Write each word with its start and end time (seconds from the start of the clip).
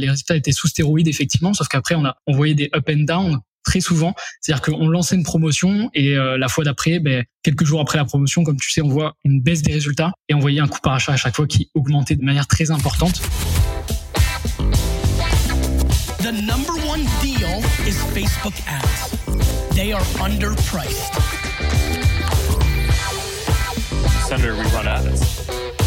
Les 0.00 0.10
résultats 0.10 0.36
étaient 0.36 0.52
sous 0.52 0.68
stéroïdes 0.68 1.08
effectivement, 1.08 1.52
sauf 1.54 1.68
qu'après 1.68 1.94
on 1.94 2.04
a 2.04 2.16
on 2.26 2.34
voyait 2.34 2.54
des 2.54 2.70
up 2.74 2.88
and 2.90 3.04
down 3.04 3.40
très 3.64 3.80
souvent. 3.80 4.14
C'est-à-dire 4.40 4.62
qu'on 4.62 4.88
lançait 4.88 5.16
une 5.16 5.22
promotion 5.22 5.90
et 5.94 6.16
euh, 6.16 6.38
la 6.38 6.48
fois 6.48 6.64
d'après, 6.64 6.98
ben, 6.98 7.24
quelques 7.42 7.64
jours 7.64 7.80
après 7.80 7.98
la 7.98 8.04
promotion, 8.04 8.42
comme 8.42 8.56
tu 8.56 8.70
sais, 8.70 8.80
on 8.80 8.88
voit 8.88 9.14
une 9.24 9.40
baisse 9.40 9.62
des 9.62 9.72
résultats 9.72 10.12
et 10.28 10.34
on 10.34 10.38
voyait 10.38 10.60
un 10.60 10.68
coût 10.68 10.80
par 10.82 10.94
achat 10.94 11.12
à 11.12 11.16
chaque 11.16 11.36
fois 11.36 11.46
qui 11.46 11.70
augmentait 11.74 12.16
de 12.16 12.24
manière 12.24 12.46
très 12.46 12.70
importante. 12.70 13.20
The 16.18 16.32
number 16.32 16.74
one 16.86 17.04
deal 17.22 17.62
is 17.86 17.96
Facebook 18.14 18.54
ads. 18.66 19.10
They 19.74 19.92
are 19.92 20.02
underpriced. 20.20 21.14
Senator, 24.28 24.54
we 24.54 24.64
run 24.72 24.86
ads. 24.86 25.79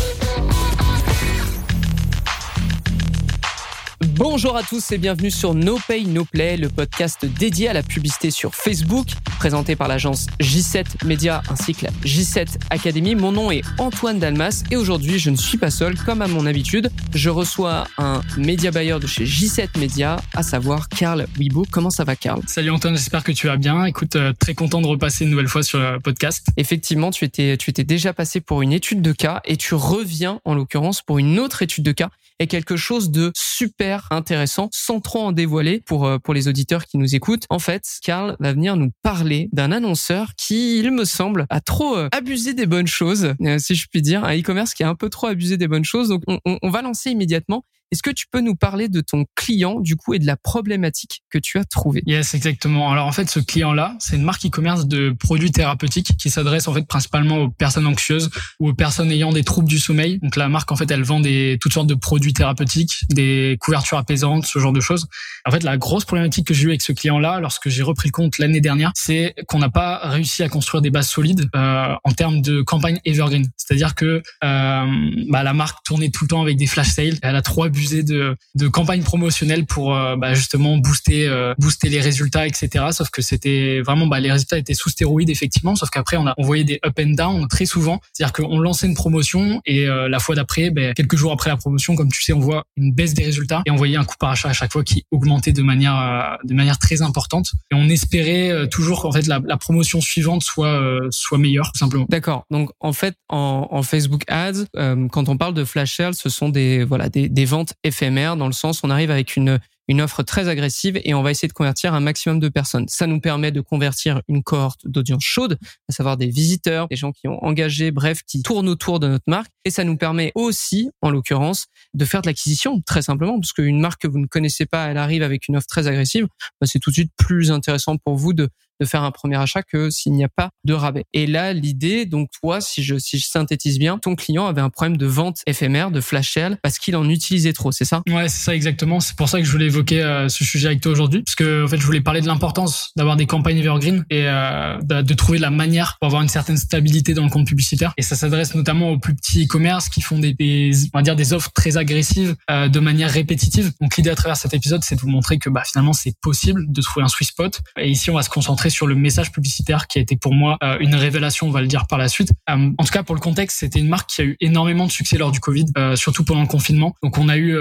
Bonjour 4.16 4.56
à 4.56 4.62
tous 4.62 4.92
et 4.92 5.00
bienvenue 5.00 5.32
sur 5.32 5.56
No 5.56 5.80
Pay 5.88 6.06
No 6.06 6.24
Play, 6.24 6.56
le 6.56 6.70
podcast 6.70 7.26
dédié 7.26 7.70
à 7.70 7.74
la 7.74 7.82
publicité 7.82 8.30
sur 8.30 8.54
Facebook, 8.54 9.08
présenté 9.40 9.76
par 9.76 9.88
l'agence 9.88 10.28
J7 10.40 11.04
Media 11.04 11.42
ainsi 11.50 11.74
que 11.74 11.86
la 11.86 11.92
J7 12.06 12.60
Academy. 12.70 13.16
Mon 13.16 13.32
nom 13.32 13.50
est 13.50 13.64
Antoine 13.80 14.20
Dalmas 14.20 14.66
et 14.70 14.76
aujourd'hui 14.76 15.18
je 15.18 15.32
ne 15.32 15.36
suis 15.36 15.58
pas 15.58 15.72
seul 15.72 15.98
comme 15.98 16.22
à 16.22 16.28
mon 16.28 16.46
habitude. 16.46 16.92
Je 17.16 17.32
reçois 17.32 17.88
un 17.98 18.22
média 18.38 18.70
buyer 18.70 19.00
de 19.00 19.08
chez 19.08 19.26
J7 19.26 19.80
Media, 19.80 20.18
à 20.36 20.44
savoir 20.44 20.90
Carl 20.90 21.26
Wibo. 21.40 21.66
Comment 21.72 21.90
ça 21.90 22.04
va 22.04 22.16
Carl 22.16 22.44
Salut 22.46 22.70
Antoine, 22.70 22.96
j'espère 22.96 23.24
que 23.24 23.32
tu 23.32 23.48
vas 23.48 23.58
bien. 23.58 23.84
Écoute, 23.86 24.16
euh, 24.16 24.32
très 24.38 24.54
content 24.54 24.80
de 24.80 24.88
repasser 24.88 25.24
une 25.24 25.32
nouvelle 25.32 25.48
fois 25.48 25.64
sur 25.64 25.80
le 25.80 26.00
podcast. 26.00 26.46
Effectivement, 26.58 27.10
tu 27.10 27.26
étais, 27.26 27.58
tu 27.58 27.72
étais 27.72 27.84
déjà 27.84 28.14
passé 28.14 28.42
pour 28.42 28.62
une 28.62 28.74
étude 28.74 29.02
de 29.02 29.12
cas 29.12 29.42
et 29.46 29.58
tu 29.58 29.74
reviens 29.74 30.40
en 30.46 30.54
l'occurrence 30.54 31.02
pour 31.02 31.18
une 31.18 31.40
autre 31.40 31.64
étude 31.64 31.84
de 31.84 31.94
cas 31.94 32.12
et 32.40 32.48
quelque 32.48 32.76
chose 32.76 33.10
de 33.10 33.32
super 33.36 34.03
intéressant 34.12 34.70
sans 34.72 35.00
trop 35.00 35.22
en 35.22 35.32
dévoiler 35.32 35.82
pour, 35.86 36.06
euh, 36.06 36.18
pour 36.20 36.34
les 36.34 36.48
auditeurs 36.48 36.86
qui 36.86 36.98
nous 36.98 37.16
écoutent. 37.16 37.46
En 37.50 37.60
fait, 37.60 37.84
Carl 38.02 38.36
va 38.40 38.54
venir 38.54 38.76
nous 38.76 38.92
parler 39.02 39.50
d'un 39.54 39.72
annonceur 39.72 40.34
qui, 40.38 40.80
il 40.80 40.92
me 40.92 41.06
semble, 41.06 41.46
a 41.50 41.62
trop 41.62 41.98
euh, 41.98 42.10
abusé 42.12 42.54
des 42.54 42.66
bonnes 42.66 42.88
choses, 42.88 43.34
euh, 43.42 43.58
si 43.60 43.76
je 43.76 43.88
puis 43.88 44.02
dire, 44.02 44.24
un 44.24 44.38
e-commerce 44.38 44.74
qui 44.74 44.84
a 44.84 44.90
un 44.90 44.96
peu 44.96 45.10
trop 45.10 45.28
abusé 45.28 45.58
des 45.58 45.68
bonnes 45.68 45.86
choses. 45.86 46.10
Donc, 46.10 46.24
on, 46.28 46.40
on 46.46 46.70
va 46.70 46.82
lancer 46.82 47.12
immédiatement 47.12 47.64
est-ce 47.94 48.02
que 48.02 48.10
tu 48.10 48.26
peux 48.32 48.42
nous 48.42 48.56
parler 48.56 48.90
de 48.90 49.02
ton 49.02 49.26
client 49.36 49.80
du 49.80 49.96
coup 49.96 50.16
et 50.16 50.20
de 50.20 50.26
la 50.26 50.36
problématique 50.36 51.22
que 51.30 51.38
tu 51.38 51.60
as 51.60 51.64
trouvée? 51.64 52.02
Yes, 52.08 52.34
exactement. 52.34 52.92
Alors 52.92 53.06
en 53.06 53.12
fait, 53.12 53.30
ce 53.30 53.40
client-là, 53.40 53.96
c'est 54.00 54.16
une 54.16 54.24
marque 54.24 54.44
e-commerce 54.48 54.88
de 54.88 55.16
produits 55.20 55.52
thérapeutiques 55.52 56.18
qui 56.18 56.32
s'adresse 56.32 56.68
en 56.68 56.74
fait 56.74 56.88
principalement 56.88 57.38
aux 57.38 57.50
personnes 57.50 57.86
anxieuses 57.86 58.32
ou 58.60 58.70
aux 58.70 58.74
personnes 58.74 59.12
ayant 59.12 59.32
des 59.32 59.44
troubles 59.44 59.68
du 59.68 59.78
sommeil. 59.78 60.18
Donc 60.24 60.38
la 60.38 60.50
marque 60.50 60.72
en 60.72 60.76
fait, 60.76 60.90
elle 60.90 61.04
vend 61.04 61.20
des 61.20 61.60
toutes 61.62 61.74
sortes 61.74 61.86
de 61.86 61.94
produits 61.94 62.34
thérapeutiques, 62.34 63.04
des 63.12 63.58
couvertures 63.60 64.00
apaisantes, 64.00 64.48
ce 64.48 64.58
genre 64.58 64.74
de 64.74 64.82
choses. 64.82 65.08
En 65.46 65.52
fait, 65.52 65.62
la 65.62 65.78
grosse 65.78 66.06
problématique 66.06 66.48
que 66.48 66.56
j'ai 66.56 66.64
eu 66.64 66.70
avec 66.70 66.82
ce 66.82 66.94
client-là, 66.94 67.42
lorsque 67.42 67.70
j'ai 67.70 67.84
repris 67.84 68.08
le 68.08 68.14
compte 68.14 68.40
l'année 68.40 68.62
dernière, 68.62 68.92
c'est 68.96 69.36
qu'on 69.48 69.60
n'a 69.60 69.70
pas 69.70 70.00
réussi 70.04 70.42
à 70.42 70.50
construire 70.50 70.82
des 70.82 70.90
bases 70.90 71.10
solides 71.10 71.48
euh, 71.56 71.94
en 72.04 72.12
termes 72.12 72.42
de 72.42 72.64
campagne 72.64 73.00
evergreen. 73.06 73.46
C'est-à-dire 73.56 73.94
que 73.94 74.24
euh, 74.44 74.86
bah, 75.30 75.44
la 75.44 75.54
marque 75.54 75.84
tournait 75.86 76.10
tout 76.10 76.24
le 76.24 76.30
temps 76.30 76.42
avec 76.42 76.58
des 76.58 76.66
flash 76.66 76.90
sales. 76.90 77.20
Elle 77.22 77.36
a 77.36 77.44
trop 77.44 77.66
abusé 77.84 78.04
de, 78.04 78.36
de 78.56 78.68
campagnes 78.68 79.04
promotionnelles 79.04 79.66
pour 79.66 79.96
euh, 79.96 80.16
bah, 80.16 80.34
justement 80.34 80.78
booster 80.78 81.28
euh, 81.28 81.54
booster 81.58 81.90
les 81.90 82.00
résultats, 82.00 82.48
etc. 82.48 82.86
Sauf 82.92 83.10
que 83.10 83.22
c'était 83.22 83.82
vraiment 83.82 84.08
bah, 84.08 84.20
les 84.20 84.32
résultats 84.32 84.58
étaient 84.58 84.74
sous 84.74 84.90
stéroïdes 84.90 85.30
effectivement. 85.30 85.76
Sauf 85.76 85.90
qu'après 85.90 86.18
on 86.18 86.28
a 86.28 86.34
on 86.38 86.44
voyait 86.44 86.64
des 86.64 86.80
up 86.86 86.98
and 87.00 87.14
down 87.16 87.48
très 87.48 87.66
souvent. 87.66 88.00
C'est-à-dire 88.14 88.34
qu'on 88.34 88.60
lançait 88.60 88.88
une 88.88 88.96
promotion 88.96 89.62
et 89.66 89.88
euh, 89.88 90.08
la 90.08 90.20
fois 90.20 90.36
d'après, 90.36 90.70
ben, 90.70 90.94
quelques 90.94 91.16
jours 91.16 91.32
après 91.32 91.50
la 91.50 91.58
promotion, 91.58 91.96
comme 91.96 92.12
tu 92.12 92.24
sais, 92.24 92.34
on 92.34 92.40
voit 92.40 92.64
une 92.78 92.94
baisse 92.94 93.14
des 93.14 93.24
résultats 93.24 93.62
et 93.66 93.72
on 93.72 93.76
voyait 93.76 93.98
un 93.98 94.06
coût 94.06 94.16
par 94.20 94.30
achat 94.30 94.50
à 94.50 94.54
chaque 94.54 94.72
fois 94.72 94.84
qui 94.84 95.06
augmentait 95.12 95.52
de 95.52 95.62
manière 95.62 96.38
de 96.44 96.54
manière 96.54 96.80
très 96.80 97.02
importante. 97.02 97.52
Et 97.72 97.76
on 97.76 97.90
espérait 97.90 98.68
toujours 98.70 99.02
qu'en 99.02 99.12
fait 99.12 99.28
la, 99.28 99.42
promotion 99.58 100.02
suivante 100.02 100.44
soit 100.44 100.82
soit 101.10 101.38
meilleure 101.38 101.72
tout 101.72 101.80
simplement. 101.80 102.06
D'accord. 102.10 102.46
Donc 102.52 102.72
en 102.80 102.92
fait 102.92 103.16
en, 103.30 103.68
en 103.72 103.84
Facebook 103.84 104.24
Ads, 104.28 104.66
quand 105.12 105.30
on 105.30 105.38
parle 105.38 105.54
de 105.54 105.64
flash 105.64 105.96
sales, 105.96 106.16
ce 106.16 106.30
sont 106.30 106.50
des 106.50 106.84
voilà 106.84 107.10
des, 107.10 107.30
des 107.30 107.46
ventes 107.46 107.63
éphémère 107.84 108.38
dans 108.38 108.48
le 108.48 108.54
sens 108.54 108.82
on 108.84 108.90
arrive 108.90 109.12
avec 109.12 109.36
une 109.36 109.60
une 109.88 110.02
offre 110.02 110.24
très 110.24 110.48
agressive 110.48 111.00
et 111.04 111.14
on 111.14 111.22
va 111.22 111.32
essayer 111.32 111.48
de 111.48 111.54
convertir 111.54 111.94
un 111.94 112.00
maximum 112.00 112.40
de 112.40 112.50
personnes. 112.50 112.88
Ça 112.88 113.08
nous 113.08 113.20
permet 113.20 113.52
de 113.52 113.62
convertir 113.62 114.22
une 114.28 114.44
cohorte 114.44 114.88
d'audience 114.88 115.24
chaude, 115.24 115.58
à 115.90 115.94
savoir 115.94 116.18
des 116.18 116.28
visiteurs, 116.28 116.88
des 116.88 116.96
gens 116.96 117.12
qui 117.12 117.28
ont 117.28 117.44
engagé, 117.44 117.92
bref, 117.92 118.22
qui 118.26 118.42
tournent 118.42 118.70
autour 118.70 119.00
de 119.00 119.08
notre 119.08 119.26
marque. 119.28 119.52
Et 119.66 119.70
ça 119.70 119.84
nous 119.84 119.98
permet 119.98 120.32
aussi, 120.36 120.90
en 121.02 121.10
l'occurrence, 121.10 121.66
de 121.94 122.06
faire 122.06 122.22
de 122.22 122.28
l'acquisition, 122.28 122.82
très 122.82 123.02
simplement, 123.02 123.40
parce 123.40 123.54
qu'une 123.54 123.80
marque 123.80 124.02
que 124.02 124.08
vous 124.08 124.20
ne 124.20 124.28
connaissez 124.28 124.66
pas, 124.66 124.88
elle 124.88 124.98
arrive 124.98 125.24
avec 125.24 125.48
une 125.48 125.58
offre 125.58 125.68
très 125.68 125.88
agressive, 125.88 126.28
bah, 126.62 126.68
c'est 126.68 126.80
tout 126.80 126.90
de 126.90 126.96
suite 126.96 127.12
plus 127.18 127.52
intéressant 127.52 127.98
pour 127.98 128.16
vous 128.16 128.34
de 128.34 128.50
de 128.84 128.90
faire 128.90 129.04
un 129.04 129.12
premier 129.12 129.38
achat 129.38 129.64
que 129.64 129.90
s'il 129.90 130.14
n'y 130.14 130.26
a 130.26 130.30
pas 130.30 130.50
de 130.66 130.74
rabais. 130.74 131.06
Et 131.14 131.26
là, 131.26 131.54
l'idée, 131.54 132.06
donc 132.06 132.30
toi, 132.42 132.60
si 132.60 132.84
je, 132.84 132.96
synthétise 132.98 133.80
bien, 133.80 133.98
ton 133.98 134.16
client 134.16 134.48
avait 134.48 134.62
un 134.62 134.70
problème 134.70 134.98
de 134.98 135.06
vente 135.06 135.38
éphémère, 135.48 135.92
de 135.92 136.02
flash 136.02 136.34
sale, 136.34 136.58
parce 136.62 136.80
qu'il 136.80 136.96
en 136.96 137.10
utilisait 137.10 137.54
trop, 137.54 137.72
c'est 137.72 137.86
ça? 137.86 138.02
Ouais, 138.10 138.28
c'est 138.28 138.44
ça 138.44 138.56
exactement. 138.56 139.00
C'est 139.00 139.16
pour 139.16 139.30
ça 139.30 139.40
que 139.40 139.46
je 139.46 139.52
voulais 139.52 139.68
évoquer 139.68 140.02
euh, 140.02 140.28
ce 140.28 140.44
sujet 140.44 140.68
avec 140.68 140.82
toi 140.82 140.92
aujourd'hui, 140.92 141.24
parce 141.24 141.36
que 141.36 141.64
en 141.64 141.68
fait, 141.68 141.78
je 141.78 141.86
voulais 141.86 142.02
parler 142.02 142.22
de 142.22 142.28
l'importance 142.28 142.92
d'avoir 142.96 143.16
des 143.16 143.26
campagnes 143.26 143.60
evergreen 143.60 144.06
et 144.10 144.28
euh, 144.28 144.78
de, 144.82 145.02
de, 145.02 145.14
trouver 145.14 145.40
la 145.40 145.50
manière 145.50 145.98
pour 146.00 146.08
avoir 146.08 146.22
une 146.22 146.30
certaine 146.30 146.58
stabilité 146.58 147.14
dans 147.14 147.24
le 147.24 147.30
compte 147.30 147.48
publicitaire. 147.48 147.94
Et 147.98 148.02
ça 148.02 148.16
s'adresse 148.16 148.56
notamment 148.56 148.92
aux 148.92 149.00
plus 149.00 149.16
petits 149.16 149.46
e-commerce 149.46 149.90
qui 149.90 150.02
font 150.02 150.20
des, 150.20 150.34
des, 150.34 150.72
on 150.94 150.98
va 150.98 151.04
dire 151.04 151.16
des 151.16 151.34
offres 151.34 151.52
très 151.54 151.78
agressives 151.78 152.36
euh, 152.50 152.68
de 152.68 152.80
manière 152.80 153.10
répétitive. 153.10 153.72
Donc 153.80 153.96
l'idée 153.96 154.10
à 154.10 154.16
travers 154.16 154.38
cet 154.38 154.54
épisode, 154.54 154.84
c'est 154.84 154.96
de 154.96 155.02
vous 155.02 155.10
montrer 155.10 155.38
que 155.38 155.50
bah, 155.50 155.64
finalement, 155.66 155.94
c'est 155.94 156.18
possible 156.20 156.66
de 156.68 156.82
trouver 156.82 157.06
un 157.06 157.08
sweet 157.08 157.30
spot. 157.30 157.62
Et 157.78 157.90
ici, 157.90 158.10
on 158.10 158.16
va 158.16 158.24
se 158.24 158.30
concentrer 158.30 158.70
sur 158.74 158.88
le 158.88 158.96
message 158.96 159.32
publicitaire 159.32 159.88
qui 159.88 160.00
a 160.00 160.02
été 160.02 160.18
pour 160.18 160.34
moi 160.34 160.58
euh, 160.64 160.78
une 160.80 160.96
révélation, 160.96 161.48
on 161.48 161.52
va 161.52 161.62
le 161.62 161.68
dire 161.68 161.88
par 161.88 161.98
la 161.98 162.10
suite. 162.10 162.32
Euh, 162.50 162.72
en 162.78 162.84
tout 162.84 162.92
cas, 162.92 163.04
pour 163.04 163.16
le 163.16 163.22
contexte, 163.22 163.60
c'était 163.60 163.80
une 163.80 163.88
marque 163.88 164.10
qui 164.10 164.22
a 164.22 164.26
eu 164.26 164.38
énormément 164.42 164.86
de 164.86 164.92
succès 164.92 165.18
lors 165.18 165.32
du 165.32 165.40
Covid, 165.40 165.66
euh, 165.78 165.96
surtout 165.96 166.24
pendant 166.24 166.42
le 166.42 166.48
confinement. 166.48 166.96
Donc, 167.04 167.18
on 167.18 167.30
a 167.30 167.38
eu 167.38 167.54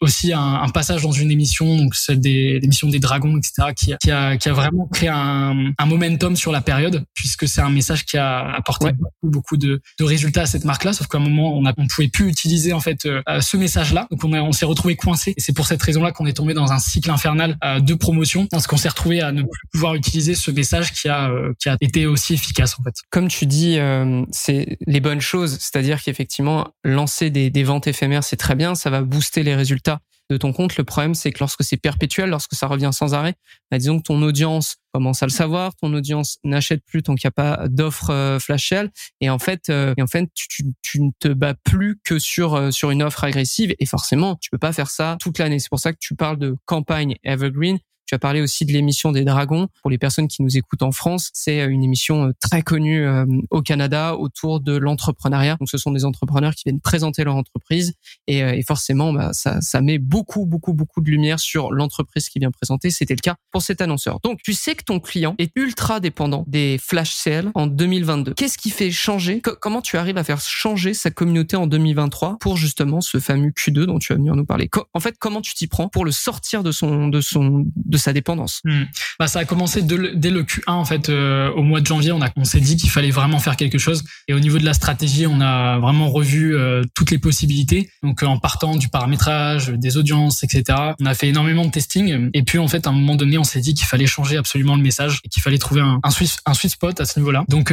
aussi 0.00 0.32
un, 0.32 0.54
un, 0.62 0.68
passage 0.68 1.02
dans 1.02 1.12
une 1.12 1.30
émission, 1.30 1.76
donc 1.76 1.94
celle 1.94 2.20
des 2.20 2.58
l'émission 2.58 2.88
des 2.88 2.98
dragons, 2.98 3.36
etc., 3.36 3.68
qui, 3.76 3.92
qui, 4.00 4.10
a, 4.10 4.36
qui 4.36 4.48
a 4.48 4.52
vraiment 4.52 4.86
créé 4.92 5.08
un, 5.08 5.72
un 5.78 5.86
momentum 5.86 6.36
sur 6.36 6.52
la 6.52 6.60
période, 6.60 7.04
puisque 7.14 7.46
c'est 7.46 7.60
un 7.60 7.70
message 7.70 8.04
qui 8.04 8.16
a 8.16 8.54
apporté 8.54 8.92
beaucoup, 8.92 9.30
beaucoup 9.30 9.56
de, 9.56 9.80
de, 9.98 10.04
résultats 10.04 10.42
à 10.42 10.46
cette 10.46 10.64
marque-là. 10.64 10.92
Sauf 10.92 11.06
qu'à 11.06 11.18
un 11.18 11.20
moment, 11.20 11.56
on 11.56 11.62
ne 11.62 11.70
on 11.76 11.86
pouvait 11.86 12.08
plus 12.08 12.28
utiliser 12.28 12.72
en 12.72 12.80
fait 12.80 13.02
ce 13.02 13.56
message-là. 13.56 14.06
Donc, 14.10 14.24
on, 14.24 14.32
a, 14.32 14.40
on 14.40 14.52
s'est 14.52 14.66
retrouvé 14.66 14.96
coincé. 14.96 15.34
Et 15.36 15.40
c'est 15.40 15.52
pour 15.52 15.66
cette 15.66 15.82
raison-là 15.82 16.12
qu'on 16.12 16.26
est 16.26 16.32
tombé 16.32 16.54
dans 16.54 16.72
un 16.72 16.78
cycle 16.78 17.10
infernal 17.10 17.56
de 17.80 17.94
promotion, 17.94 18.46
parce 18.50 18.66
qu'on 18.66 18.76
s'est 18.76 18.88
retrouvé 18.88 19.20
à 19.20 19.32
ne 19.32 19.42
plus 19.42 19.68
pouvoir 19.72 19.94
utiliser 19.94 20.03
ce 20.04 20.50
message 20.50 20.92
qui 20.92 21.08
a 21.08 21.30
euh, 21.30 21.52
qui 21.58 21.68
a 21.68 21.76
été 21.80 22.06
aussi 22.06 22.34
efficace 22.34 22.78
en 22.78 22.82
fait. 22.82 22.94
Comme 23.10 23.28
tu 23.28 23.46
dis, 23.46 23.78
euh, 23.78 24.24
c'est 24.30 24.78
les 24.86 25.00
bonnes 25.00 25.20
choses, 25.20 25.58
c'est-à-dire 25.58 26.02
qu'effectivement 26.02 26.68
lancer 26.84 27.30
des, 27.30 27.64
ventes 27.64 27.86
éphémères 27.86 28.24
c'est 28.24 28.36
très 28.36 28.54
bien, 28.54 28.74
ça 28.74 28.90
va 28.90 29.02
booster 29.02 29.42
les 29.42 29.54
résultats 29.54 30.00
de 30.30 30.38
ton 30.38 30.54
compte. 30.54 30.76
Le 30.78 30.84
problème, 30.84 31.14
c'est 31.14 31.32
que 31.32 31.40
lorsque 31.40 31.62
c'est 31.62 31.76
perpétuel, 31.76 32.30
lorsque 32.30 32.54
ça 32.54 32.66
revient 32.66 32.90
sans 32.92 33.12
arrêt, 33.12 33.34
bah, 33.70 33.76
disons 33.76 33.98
que 33.98 34.04
ton 34.04 34.22
audience 34.22 34.76
commence 34.92 35.22
à 35.22 35.26
le 35.26 35.30
savoir, 35.30 35.74
ton 35.76 35.92
audience 35.92 36.38
n'achète 36.44 36.82
plus 36.86 37.02
tant 37.02 37.14
qu'il 37.14 37.26
n'y 37.26 37.28
a 37.28 37.56
pas 37.56 37.68
d'offre 37.68 38.08
euh, 38.10 38.38
flash 38.38 38.68
sale, 38.68 38.90
et 39.20 39.28
en 39.28 39.38
fait, 39.38 39.68
et 39.68 40.02
en 40.02 40.06
fait, 40.06 40.28
tu, 40.34 41.02
ne 41.02 41.10
te 41.18 41.28
bats 41.28 41.54
plus 41.64 41.98
que 42.04 42.18
sur 42.18 42.72
sur 42.72 42.90
une 42.90 43.02
offre 43.02 43.24
agressive, 43.24 43.74
et 43.78 43.86
forcément, 43.86 44.36
tu 44.36 44.50
peux 44.50 44.58
pas 44.58 44.72
faire 44.72 44.88
ça 44.88 45.16
toute 45.20 45.38
l'année. 45.38 45.58
C'est 45.58 45.68
pour 45.68 45.80
ça 45.80 45.92
que 45.92 45.98
tu 46.00 46.14
parles 46.14 46.38
de 46.38 46.56
campagne 46.64 47.16
evergreen. 47.24 47.78
Tu 48.06 48.14
as 48.14 48.18
parlé 48.18 48.40
aussi 48.42 48.66
de 48.66 48.72
l'émission 48.72 49.12
des 49.12 49.24
Dragons. 49.24 49.68
Pour 49.80 49.90
les 49.90 49.98
personnes 49.98 50.28
qui 50.28 50.42
nous 50.42 50.56
écoutent 50.56 50.82
en 50.82 50.92
France, 50.92 51.30
c'est 51.32 51.60
euh, 51.60 51.68
une 51.68 51.82
émission 51.82 52.28
euh, 52.28 52.32
très 52.38 52.62
connue 52.62 53.06
euh, 53.06 53.24
au 53.50 53.62
Canada 53.62 54.16
autour 54.16 54.60
de 54.60 54.76
l'entrepreneuriat. 54.76 55.56
Donc, 55.58 55.70
ce 55.70 55.78
sont 55.78 55.90
des 55.90 56.04
entrepreneurs 56.04 56.54
qui 56.54 56.64
viennent 56.66 56.80
présenter 56.80 57.24
leur 57.24 57.36
entreprise 57.36 57.94
et, 58.26 58.62
forcément, 58.66 59.12
bah, 59.12 59.30
ça, 59.32 59.60
ça 59.60 59.80
met 59.80 59.98
beaucoup, 59.98 60.44
beaucoup, 60.46 60.74
beaucoup 60.74 61.00
de 61.00 61.10
lumière 61.10 61.40
sur 61.40 61.72
l'entreprise 61.72 62.28
qui 62.28 62.38
vient 62.38 62.50
présenter. 62.50 62.90
C'était 62.90 63.14
le 63.14 63.20
cas 63.20 63.36
pour 63.50 63.62
cet 63.62 63.80
annonceur. 63.80 64.20
Donc, 64.22 64.40
tu 64.42 64.52
sais 64.52 64.74
que 64.74 64.84
ton 64.84 65.00
client 65.00 65.34
est 65.38 65.50
ultra 65.56 66.00
dépendant 66.00 66.44
des 66.46 66.78
flash 66.78 67.14
sales 67.14 67.50
en 67.54 67.66
2022. 67.66 68.34
Qu'est-ce 68.34 68.58
qui 68.58 68.70
fait 68.70 68.90
changer? 68.90 69.40
Comment 69.40 69.80
tu 69.80 69.96
arrives 69.96 70.18
à 70.18 70.24
faire 70.24 70.40
changer 70.40 70.94
sa 70.94 71.10
communauté 71.10 71.56
en 71.56 71.66
2023 71.66 72.38
pour 72.40 72.56
justement 72.56 73.00
ce 73.00 73.18
fameux 73.18 73.50
Q2 73.50 73.84
dont 73.84 73.98
tu 73.98 74.12
vas 74.12 74.16
venir 74.16 74.34
nous 74.34 74.44
parler? 74.44 74.68
En 74.92 75.00
fait, 75.00 75.16
comment 75.18 75.40
tu 75.40 75.54
t'y 75.54 75.66
prends 75.66 75.88
pour 75.88 76.04
le 76.04 76.12
sortir 76.12 76.62
de 76.62 76.72
son 76.72 77.08
de 77.08 77.20
son 77.20 77.64
sa 77.96 78.12
dépendance. 78.12 78.60
Hmm. 78.64 78.84
Bah, 79.18 79.26
ça 79.26 79.40
a 79.40 79.44
commencé 79.44 79.82
dès 79.82 79.96
le, 79.96 80.14
dès 80.14 80.30
le 80.30 80.42
Q1 80.42 80.62
en 80.72 80.84
fait. 80.84 81.08
Euh, 81.08 81.50
au 81.52 81.62
mois 81.62 81.80
de 81.80 81.86
janvier, 81.86 82.12
on, 82.12 82.22
a, 82.22 82.28
on 82.36 82.44
s'est 82.44 82.60
dit 82.60 82.76
qu'il 82.76 82.90
fallait 82.90 83.10
vraiment 83.10 83.38
faire 83.38 83.56
quelque 83.56 83.78
chose. 83.78 84.04
Et 84.28 84.34
au 84.34 84.40
niveau 84.40 84.58
de 84.58 84.64
la 84.64 84.74
stratégie, 84.74 85.26
on 85.26 85.40
a 85.40 85.78
vraiment 85.78 86.10
revu 86.10 86.56
euh, 86.56 86.82
toutes 86.94 87.10
les 87.10 87.18
possibilités. 87.18 87.90
Donc 88.02 88.22
en 88.22 88.38
partant 88.38 88.76
du 88.76 88.88
paramétrage, 88.88 89.68
des 89.68 89.96
audiences, 89.96 90.42
etc. 90.42 90.64
On 91.00 91.06
a 91.06 91.14
fait 91.14 91.28
énormément 91.28 91.64
de 91.64 91.70
testing. 91.70 92.30
Et 92.34 92.42
puis 92.42 92.58
en 92.58 92.68
fait, 92.68 92.86
à 92.86 92.90
un 92.90 92.92
moment 92.92 93.16
donné, 93.16 93.38
on 93.38 93.44
s'est 93.44 93.60
dit 93.60 93.74
qu'il 93.74 93.86
fallait 93.86 94.06
changer 94.06 94.36
absolument 94.36 94.76
le 94.76 94.82
message 94.82 95.20
et 95.24 95.28
qu'il 95.28 95.42
fallait 95.42 95.58
trouver 95.58 95.80
un, 95.80 96.00
un 96.02 96.10
sweet 96.10 96.70
spot 96.70 97.00
à 97.00 97.04
ce 97.04 97.18
niveau-là. 97.18 97.44
Donc 97.48 97.70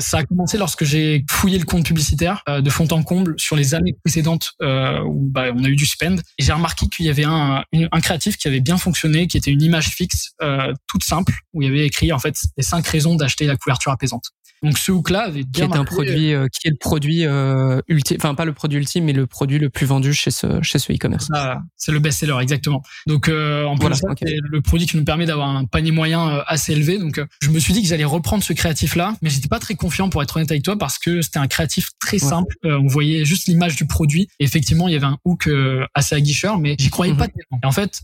ça 0.00 0.18
a 0.18 0.24
commencé 0.24 0.58
lorsque 0.58 0.84
j'ai 0.84 1.24
fouillé 1.30 1.58
le 1.58 1.64
compte 1.64 1.84
publicitaire 1.84 2.42
de 2.48 2.70
fond 2.70 2.86
en 2.90 3.02
comble 3.02 3.34
sur 3.38 3.56
les 3.56 3.74
années 3.74 3.94
précédentes 4.02 4.52
où 4.60 5.28
bah, 5.30 5.46
on 5.54 5.64
a 5.64 5.68
eu 5.68 5.76
du 5.76 5.86
spend. 5.86 6.20
Et 6.38 6.44
j'ai 6.44 6.52
remarqué 6.52 6.86
qu'il 6.88 7.06
y 7.06 7.10
avait 7.10 7.24
un, 7.24 7.62
un 7.72 8.00
créatif 8.00 8.36
qui 8.36 8.48
avait 8.48 8.60
bien 8.60 8.78
fonctionné, 8.78 9.26
qui 9.26 9.36
était 9.36 9.50
une 9.54 9.62
image 9.62 9.88
fixe, 9.88 10.32
euh, 10.42 10.72
toute 10.86 11.04
simple, 11.04 11.32
où 11.52 11.62
il 11.62 11.66
y 11.66 11.68
avait 11.68 11.86
écrit 11.86 12.12
en 12.12 12.18
fait 12.18 12.36
les 12.56 12.62
cinq 12.62 12.86
raisons 12.86 13.14
d'acheter 13.14 13.46
la 13.46 13.56
couverture 13.56 13.92
apaisante. 13.92 14.30
Donc 14.64 14.78
ce 14.78 14.92
hook-là 14.92 15.26
avait 15.26 15.42
bien 15.42 15.68
qui 15.68 15.74
est 15.74 15.76
un 15.76 15.84
produit 15.84 16.32
euh, 16.32 16.46
qui 16.48 16.68
est 16.68 16.70
le 16.70 16.76
produit 16.78 17.26
euh, 17.26 17.80
ultime, 17.86 18.16
enfin 18.18 18.34
pas 18.34 18.46
le 18.46 18.54
produit 18.54 18.78
ultime, 18.78 19.04
mais 19.04 19.12
le 19.12 19.26
produit 19.26 19.58
le 19.58 19.68
plus 19.68 19.84
vendu 19.84 20.14
chez 20.14 20.30
ce 20.30 20.62
chez 20.62 20.78
ce 20.78 20.90
e-commerce. 20.90 21.28
Ah, 21.34 21.58
c'est 21.76 21.92
le 21.92 21.98
best-seller 21.98 22.36
exactement. 22.40 22.82
Donc 23.06 23.28
euh, 23.28 23.66
en 23.66 23.76
plus 23.76 23.88
voilà, 24.00 24.14
c'est 24.18 24.36
le 24.42 24.62
produit 24.62 24.86
qui 24.86 24.96
nous 24.96 25.04
permet 25.04 25.26
d'avoir 25.26 25.50
un 25.50 25.66
panier 25.66 25.90
moyen 25.90 26.30
euh, 26.30 26.42
assez 26.46 26.72
élevé. 26.72 26.98
Donc 26.98 27.18
euh, 27.18 27.26
je 27.42 27.50
me 27.50 27.58
suis 27.58 27.74
dit 27.74 27.82
que 27.82 27.88
j'allais 27.88 28.04
reprendre 28.04 28.42
ce 28.42 28.54
créatif-là, 28.54 29.14
mais 29.20 29.28
j'étais 29.28 29.48
pas 29.48 29.58
très 29.58 29.74
confiant 29.74 30.08
pour 30.08 30.22
être 30.22 30.34
honnête 30.36 30.50
avec 30.50 30.62
toi 30.62 30.78
parce 30.78 30.98
que 30.98 31.20
c'était 31.20 31.40
un 31.40 31.46
créatif 31.46 31.90
très 32.00 32.18
simple. 32.18 32.56
on 32.64 32.86
voyait 32.86 33.26
juste 33.26 33.48
l'image 33.48 33.76
du 33.76 33.86
produit. 33.86 34.28
Et 34.40 34.44
effectivement, 34.44 34.88
il 34.88 34.94
y 34.94 34.96
avait 34.96 35.04
un 35.04 35.18
hook 35.26 35.48
assez 35.92 36.14
aguicheur, 36.14 36.58
mais 36.58 36.76
j'y 36.78 36.88
croyais 36.88 37.14
pas 37.14 37.26
mhm. 37.26 37.32
tellement. 37.32 37.60
Et 37.62 37.66
en 37.66 37.72
fait, 37.72 38.02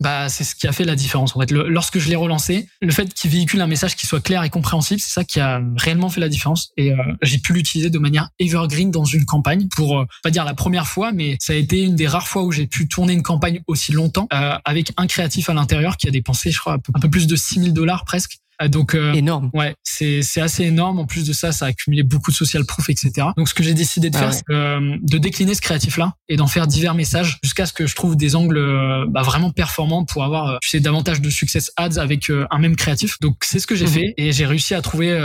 bah 0.00 0.30
c'est 0.30 0.44
ce 0.48 0.54
qui 0.54 0.66
a 0.66 0.72
fait 0.72 0.84
la 0.84 0.96
différence. 0.96 1.36
En 1.36 1.40
fait, 1.40 1.50
lorsque 1.50 1.98
je 1.98 2.08
l'ai 2.08 2.16
relancé, 2.16 2.68
le 2.80 2.92
fait 2.92 3.12
qu'il 3.12 3.30
véhicule 3.30 3.60
un 3.60 3.66
message 3.66 3.96
qui 3.96 4.06
soit 4.06 4.20
clair 4.20 4.42
et 4.42 4.50
compréhensible, 4.50 5.00
c'est 5.00 5.12
ça 5.12 5.24
qui 5.24 5.40
a 5.40 5.60
réellement 5.76 6.08
fait 6.08 6.20
la 6.20 6.28
différence. 6.28 6.70
Et 6.76 6.92
euh, 6.92 6.96
j'ai 7.22 7.38
pu 7.38 7.52
l'utiliser 7.52 7.90
de 7.90 7.98
manière 7.98 8.30
evergreen 8.38 8.90
dans 8.90 9.04
une 9.04 9.24
campagne 9.24 9.68
pour, 9.68 9.98
euh, 9.98 10.06
pas 10.22 10.30
dire 10.30 10.44
la 10.44 10.54
première 10.54 10.86
fois, 10.86 11.12
mais 11.12 11.36
ça 11.40 11.52
a 11.52 11.56
été 11.56 11.82
une 11.82 11.96
des 11.96 12.06
rares 12.06 12.28
fois 12.28 12.42
où 12.42 12.52
j'ai 12.52 12.66
pu 12.66 12.88
tourner 12.88 13.12
une 13.12 13.22
campagne 13.22 13.62
aussi 13.66 13.92
longtemps 13.92 14.28
euh, 14.32 14.56
avec 14.64 14.92
un 14.96 15.06
créatif 15.06 15.50
à 15.50 15.54
l'intérieur 15.54 15.96
qui 15.96 16.08
a 16.08 16.10
dépensé, 16.10 16.50
je 16.50 16.58
crois, 16.58 16.78
un 16.94 17.00
peu 17.00 17.10
plus 17.10 17.26
de 17.26 17.36
6000 17.36 17.72
dollars 17.72 18.04
presque 18.04 18.38
donc 18.66 18.94
euh, 18.94 19.12
énorme. 19.12 19.50
Ouais, 19.54 19.74
c'est 19.84 20.22
c'est 20.22 20.40
assez 20.40 20.64
énorme. 20.64 20.98
En 20.98 21.06
plus 21.06 21.24
de 21.24 21.32
ça, 21.32 21.52
ça 21.52 21.66
a 21.66 21.68
accumulé 21.68 22.02
beaucoup 22.02 22.32
de 22.32 22.36
social 22.36 22.64
proof, 22.64 22.90
etc. 22.90 23.28
Donc 23.36 23.48
ce 23.48 23.54
que 23.54 23.62
j'ai 23.62 23.74
décidé 23.74 24.10
de 24.10 24.16
ah 24.16 24.20
faire, 24.20 24.34
c'est 24.34 24.42
euh, 24.50 24.96
de 25.00 25.18
décliner 25.18 25.54
ce 25.54 25.60
créatif-là 25.60 26.14
et 26.28 26.36
d'en 26.36 26.48
faire 26.48 26.66
divers 26.66 26.94
messages 26.94 27.38
jusqu'à 27.44 27.66
ce 27.66 27.72
que 27.72 27.86
je 27.86 27.94
trouve 27.94 28.16
des 28.16 28.34
angles 28.34 28.58
euh, 28.58 29.06
bah, 29.08 29.22
vraiment 29.22 29.50
performants 29.50 30.04
pour 30.04 30.24
avoir, 30.24 30.58
tu 30.60 30.70
sais, 30.70 30.80
davantage 30.80 31.20
de 31.20 31.30
success 31.30 31.70
ads 31.76 31.98
avec 31.98 32.30
un 32.50 32.58
même 32.58 32.74
créatif. 32.74 33.20
Donc 33.20 33.36
c'est 33.44 33.60
ce 33.60 33.66
que 33.66 33.76
j'ai 33.76 33.86
mhm. 33.86 33.92
fait 33.92 34.14
et 34.16 34.32
j'ai 34.32 34.46
réussi 34.46 34.74
à 34.74 34.82
trouver 34.82 35.16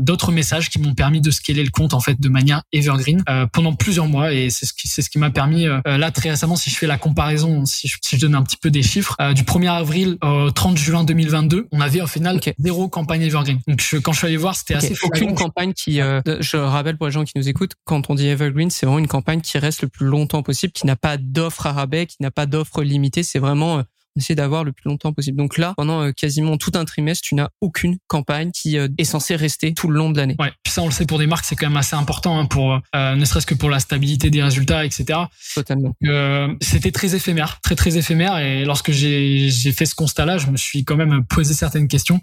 d'autres 0.00 0.32
messages 0.32 0.68
qui 0.68 0.80
m'ont 0.80 0.94
permis 0.94 1.20
de 1.20 1.30
scaler 1.30 1.62
le 1.62 1.70
compte 1.70 1.94
en 1.94 2.00
fait 2.00 2.20
de 2.20 2.28
manière 2.28 2.62
evergreen 2.72 3.22
pendant 3.52 3.74
plusieurs 3.74 4.06
mois 4.06 4.32
et 4.32 4.50
c'est 4.50 4.66
ce 4.66 4.72
qui 4.72 4.88
c'est 4.88 5.02
ce 5.02 5.10
qui 5.10 5.18
m'a 5.18 5.30
permis 5.30 5.66
là 5.84 6.10
très 6.10 6.30
récemment 6.30 6.56
si 6.56 6.70
je 6.70 6.76
fais 6.76 6.86
la 6.86 6.98
comparaison, 6.98 7.64
si 7.64 7.88
je, 7.88 7.96
si 8.00 8.16
je 8.16 8.20
donne 8.20 8.34
un 8.34 8.42
petit 8.42 8.56
peu 8.56 8.70
des 8.70 8.82
chiffres, 8.82 9.16
du 9.34 9.42
1er 9.42 9.70
avril 9.70 10.16
au 10.22 10.50
30 10.50 10.76
juin 10.76 11.04
2022, 11.04 11.68
on 11.72 11.80
avait 11.80 12.00
au 12.00 12.06
final 12.06 12.40
campagne 12.88 13.22
evergreen. 13.22 13.58
Donc 13.66 13.80
quand 14.02 14.12
je 14.12 14.18
suis 14.18 14.26
allé 14.26 14.36
voir, 14.36 14.56
c'était 14.56 14.74
assez 14.74 14.94
aucune 15.02 15.34
campagne 15.34 15.72
qui. 15.72 16.00
Euh, 16.00 16.20
je 16.40 16.56
rappelle 16.56 16.96
pour 16.96 17.06
les 17.06 17.12
gens 17.12 17.24
qui 17.24 17.32
nous 17.36 17.48
écoutent, 17.48 17.72
quand 17.84 18.10
on 18.10 18.14
dit 18.14 18.28
evergreen, 18.28 18.70
c'est 18.70 18.86
vraiment 18.86 18.98
une 18.98 19.08
campagne 19.08 19.40
qui 19.40 19.58
reste 19.58 19.82
le 19.82 19.88
plus 19.88 20.06
longtemps 20.06 20.42
possible, 20.42 20.72
qui 20.72 20.86
n'a 20.86 20.96
pas 20.96 21.16
d'offre 21.16 21.66
à 21.66 21.72
rabais, 21.72 22.06
qui 22.06 22.16
n'a 22.20 22.30
pas 22.30 22.46
d'offre 22.46 22.82
limitée. 22.82 23.22
C'est 23.22 23.38
vraiment 23.38 23.78
euh, 23.78 23.82
essayer 24.16 24.34
d'avoir 24.34 24.64
le 24.64 24.72
plus 24.72 24.88
longtemps 24.88 25.12
possible. 25.12 25.36
Donc 25.36 25.58
là, 25.58 25.74
pendant 25.76 26.02
euh, 26.02 26.12
quasiment 26.12 26.56
tout 26.56 26.72
un 26.74 26.84
trimestre, 26.84 27.26
tu 27.26 27.34
n'as 27.34 27.48
aucune 27.60 27.96
campagne 28.06 28.50
qui 28.52 28.78
euh, 28.78 28.88
est 28.98 29.04
censée 29.04 29.36
rester 29.36 29.74
tout 29.74 29.88
le 29.88 29.96
long 29.96 30.10
de 30.10 30.18
l'année. 30.18 30.36
Ouais, 30.38 30.52
puis 30.62 30.72
ça 30.72 30.82
on 30.82 30.86
le 30.86 30.92
sait 30.92 31.06
pour 31.06 31.18
des 31.18 31.26
marques, 31.26 31.44
c'est 31.44 31.56
quand 31.56 31.68
même 31.68 31.76
assez 31.76 31.96
important 31.96 32.38
hein, 32.38 32.46
pour 32.46 32.80
euh, 32.94 33.14
ne 33.14 33.24
serait-ce 33.24 33.46
que 33.46 33.54
pour 33.54 33.70
la 33.70 33.80
stabilité 33.80 34.30
des 34.30 34.42
résultats, 34.42 34.84
etc. 34.84 35.18
Totalement. 35.54 35.94
C'était 36.60 36.90
très 36.90 37.14
éphémère, 37.14 37.60
très 37.62 37.74
très 37.74 37.96
éphémère. 37.96 38.38
Et 38.38 38.64
lorsque 38.64 38.92
j'ai 38.92 39.50
fait 39.72 39.86
ce 39.86 39.94
constat-là, 39.94 40.38
je 40.38 40.48
me 40.48 40.56
suis 40.56 40.84
quand 40.84 40.96
même 40.96 41.24
posé 41.26 41.54
certaines 41.54 41.88
questions. 41.88 42.20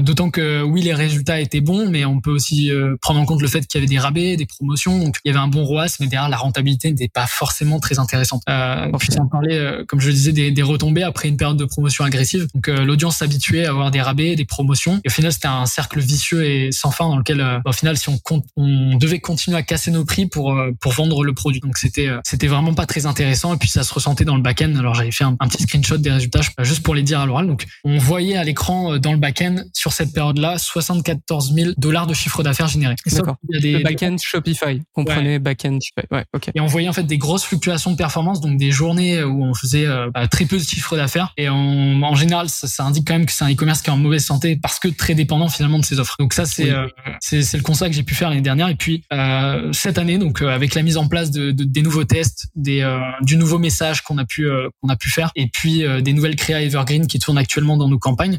D'autant 0.00 0.30
que 0.30 0.62
oui, 0.62 0.82
les 0.82 0.94
résultats 0.94 1.40
étaient 1.40 1.60
bons, 1.60 1.88
mais 1.88 2.04
on 2.04 2.20
peut 2.20 2.30
aussi 2.30 2.70
prendre 3.00 3.20
en 3.20 3.24
compte 3.24 3.42
le 3.42 3.48
fait 3.48 3.66
qu'il 3.66 3.80
y 3.80 3.82
avait 3.82 3.88
des 3.88 3.98
rabais, 3.98 4.36
des 4.36 4.46
promotions, 4.46 4.98
donc 4.98 5.16
il 5.24 5.28
y 5.28 5.30
avait 5.30 5.42
un 5.42 5.48
bon 5.48 5.64
ROAS, 5.64 5.96
mais 6.00 6.06
derrière 6.06 6.28
la 6.28 6.36
rentabilité 6.36 6.90
n'était 6.90 7.08
pas 7.08 7.26
forcément 7.26 7.80
très 7.80 7.98
intéressante. 7.98 8.42
Euh, 8.48 8.90
puis 8.98 9.12
sans 9.12 9.26
parler, 9.26 9.82
comme 9.88 10.00
je 10.00 10.08
le 10.08 10.14
disais, 10.14 10.32
des, 10.32 10.50
des 10.50 10.62
retombées 10.62 11.02
après 11.02 11.27
une 11.28 11.36
période 11.36 11.56
de 11.56 11.64
promotion 11.64 12.04
agressive. 12.04 12.46
Donc 12.54 12.68
euh, 12.68 12.84
l'audience 12.84 13.18
s'habituait 13.18 13.66
à 13.66 13.70
avoir 13.70 13.90
des 13.90 14.00
rabais, 14.00 14.36
des 14.36 14.44
promotions. 14.44 15.00
Et 15.04 15.08
au 15.08 15.10
final, 15.10 15.32
c'était 15.32 15.48
un 15.48 15.66
cercle 15.66 16.00
vicieux 16.00 16.44
et 16.44 16.72
sans 16.72 16.90
fin 16.90 17.08
dans 17.08 17.18
lequel, 17.18 17.40
euh, 17.40 17.58
au 17.64 17.72
final, 17.72 17.96
si 17.96 18.08
on, 18.08 18.18
compte, 18.18 18.44
on 18.56 18.96
devait 18.96 19.20
continuer 19.20 19.56
à 19.56 19.62
casser 19.62 19.90
nos 19.90 20.04
prix 20.04 20.26
pour 20.26 20.52
euh, 20.52 20.70
pour 20.80 20.92
vendre 20.92 21.24
le 21.24 21.32
produit. 21.34 21.60
Donc 21.60 21.78
c'était 21.78 22.08
c'était 22.24 22.46
vraiment 22.46 22.74
pas 22.74 22.86
très 22.86 23.06
intéressant. 23.06 23.54
Et 23.54 23.58
puis 23.58 23.68
ça 23.68 23.82
se 23.82 23.92
ressentait 23.92 24.24
dans 24.24 24.36
le 24.36 24.42
back-end. 24.42 24.74
Alors 24.76 24.94
j'avais 24.94 25.10
fait 25.10 25.24
un, 25.24 25.36
petit 25.36 25.62
screenshot 25.62 25.98
des 25.98 26.10
résultats 26.10 26.40
juste 26.60 26.82
pour 26.82 26.94
les 26.94 27.02
dire 27.02 27.20
à 27.20 27.26
l'oral. 27.26 27.46
Donc 27.46 27.66
on 27.84 27.98
voyait 27.98 28.36
à 28.36 28.44
l'écran 28.44 28.98
dans 28.98 29.12
le 29.12 29.18
back-end 29.18 29.56
sur 29.72 29.92
cette 29.92 30.12
période-là 30.12 30.58
74 30.58 31.54
000 31.54 31.70
dollars 31.76 32.06
de 32.06 32.14
chiffre 32.14 32.42
d'affaires 32.42 32.68
généré. 32.68 32.94
D'accord. 33.12 33.36
Le 33.48 33.82
back-end 33.82 34.16
Shopify. 34.18 34.82
Comprenez 34.92 35.38
back-end 35.38 35.78
Shopify. 35.80 36.14
Ouais. 36.14 36.24
Ok. 36.34 36.50
Et 36.54 36.60
on 36.60 36.66
voyait 36.66 36.88
en 36.88 36.92
fait 36.92 37.04
des 37.04 37.18
grosses 37.18 37.44
fluctuations 37.44 37.92
de 37.92 37.96
performance, 37.96 38.40
donc 38.40 38.56
des 38.58 38.70
journées 38.70 39.22
où 39.22 39.44
on 39.44 39.54
faisait 39.54 39.86
bah, 40.14 40.28
très 40.28 40.44
peu 40.44 40.56
de 40.56 40.62
chiffre 40.62 40.96
d'affaires 40.96 41.17
et 41.36 41.48
en 41.48 42.14
général, 42.14 42.48
ça, 42.48 42.84
indique 42.84 43.06
quand 43.06 43.14
même 43.14 43.26
que 43.26 43.32
c'est 43.32 43.44
un 43.44 43.52
e-commerce 43.52 43.82
qui 43.82 43.90
est 43.90 43.92
en 43.92 43.96
mauvaise 43.98 44.24
santé 44.24 44.56
parce 44.56 44.78
que 44.78 44.88
très 44.88 45.14
dépendant 45.14 45.48
finalement 45.48 45.78
de 45.78 45.84
ses 45.84 45.98
offres. 45.98 46.16
Donc 46.18 46.32
ça, 46.32 46.46
c'est 46.46 46.70
euh, 46.70 46.86
c'est 47.20 47.54
le 47.54 47.62
constat 47.62 47.88
que 47.88 47.94
j'ai 47.94 48.02
pu 48.02 48.14
faire 48.14 48.28
l'année 48.28 48.40
dernière. 48.40 48.68
Et 48.68 48.74
puis 48.74 49.04
euh, 49.12 49.72
cette 49.72 49.98
année, 49.98 50.18
donc 50.18 50.42
euh, 50.42 50.48
avec 50.48 50.74
la 50.74 50.82
mise 50.82 50.96
en 50.96 51.08
place 51.08 51.30
de, 51.30 51.50
de 51.50 51.64
des 51.64 51.82
nouveaux 51.82 52.04
tests, 52.04 52.48
des 52.54 52.78
du 53.22 53.36
nouveau 53.36 53.58
message 53.58 54.02
qu'on 54.02 54.18
a 54.18 54.24
pu 54.24 54.48
qu'on 54.80 54.88
a 54.88 54.96
pu 54.96 55.10
faire, 55.10 55.30
et 55.34 55.48
puis 55.48 55.84
des 56.02 56.12
nouvelles 56.12 56.36
créas 56.36 56.60
evergreen 56.62 57.06
qui 57.06 57.18
tournent 57.18 57.38
actuellement 57.38 57.76
dans 57.76 57.88
nos 57.88 57.98
campagnes, 57.98 58.38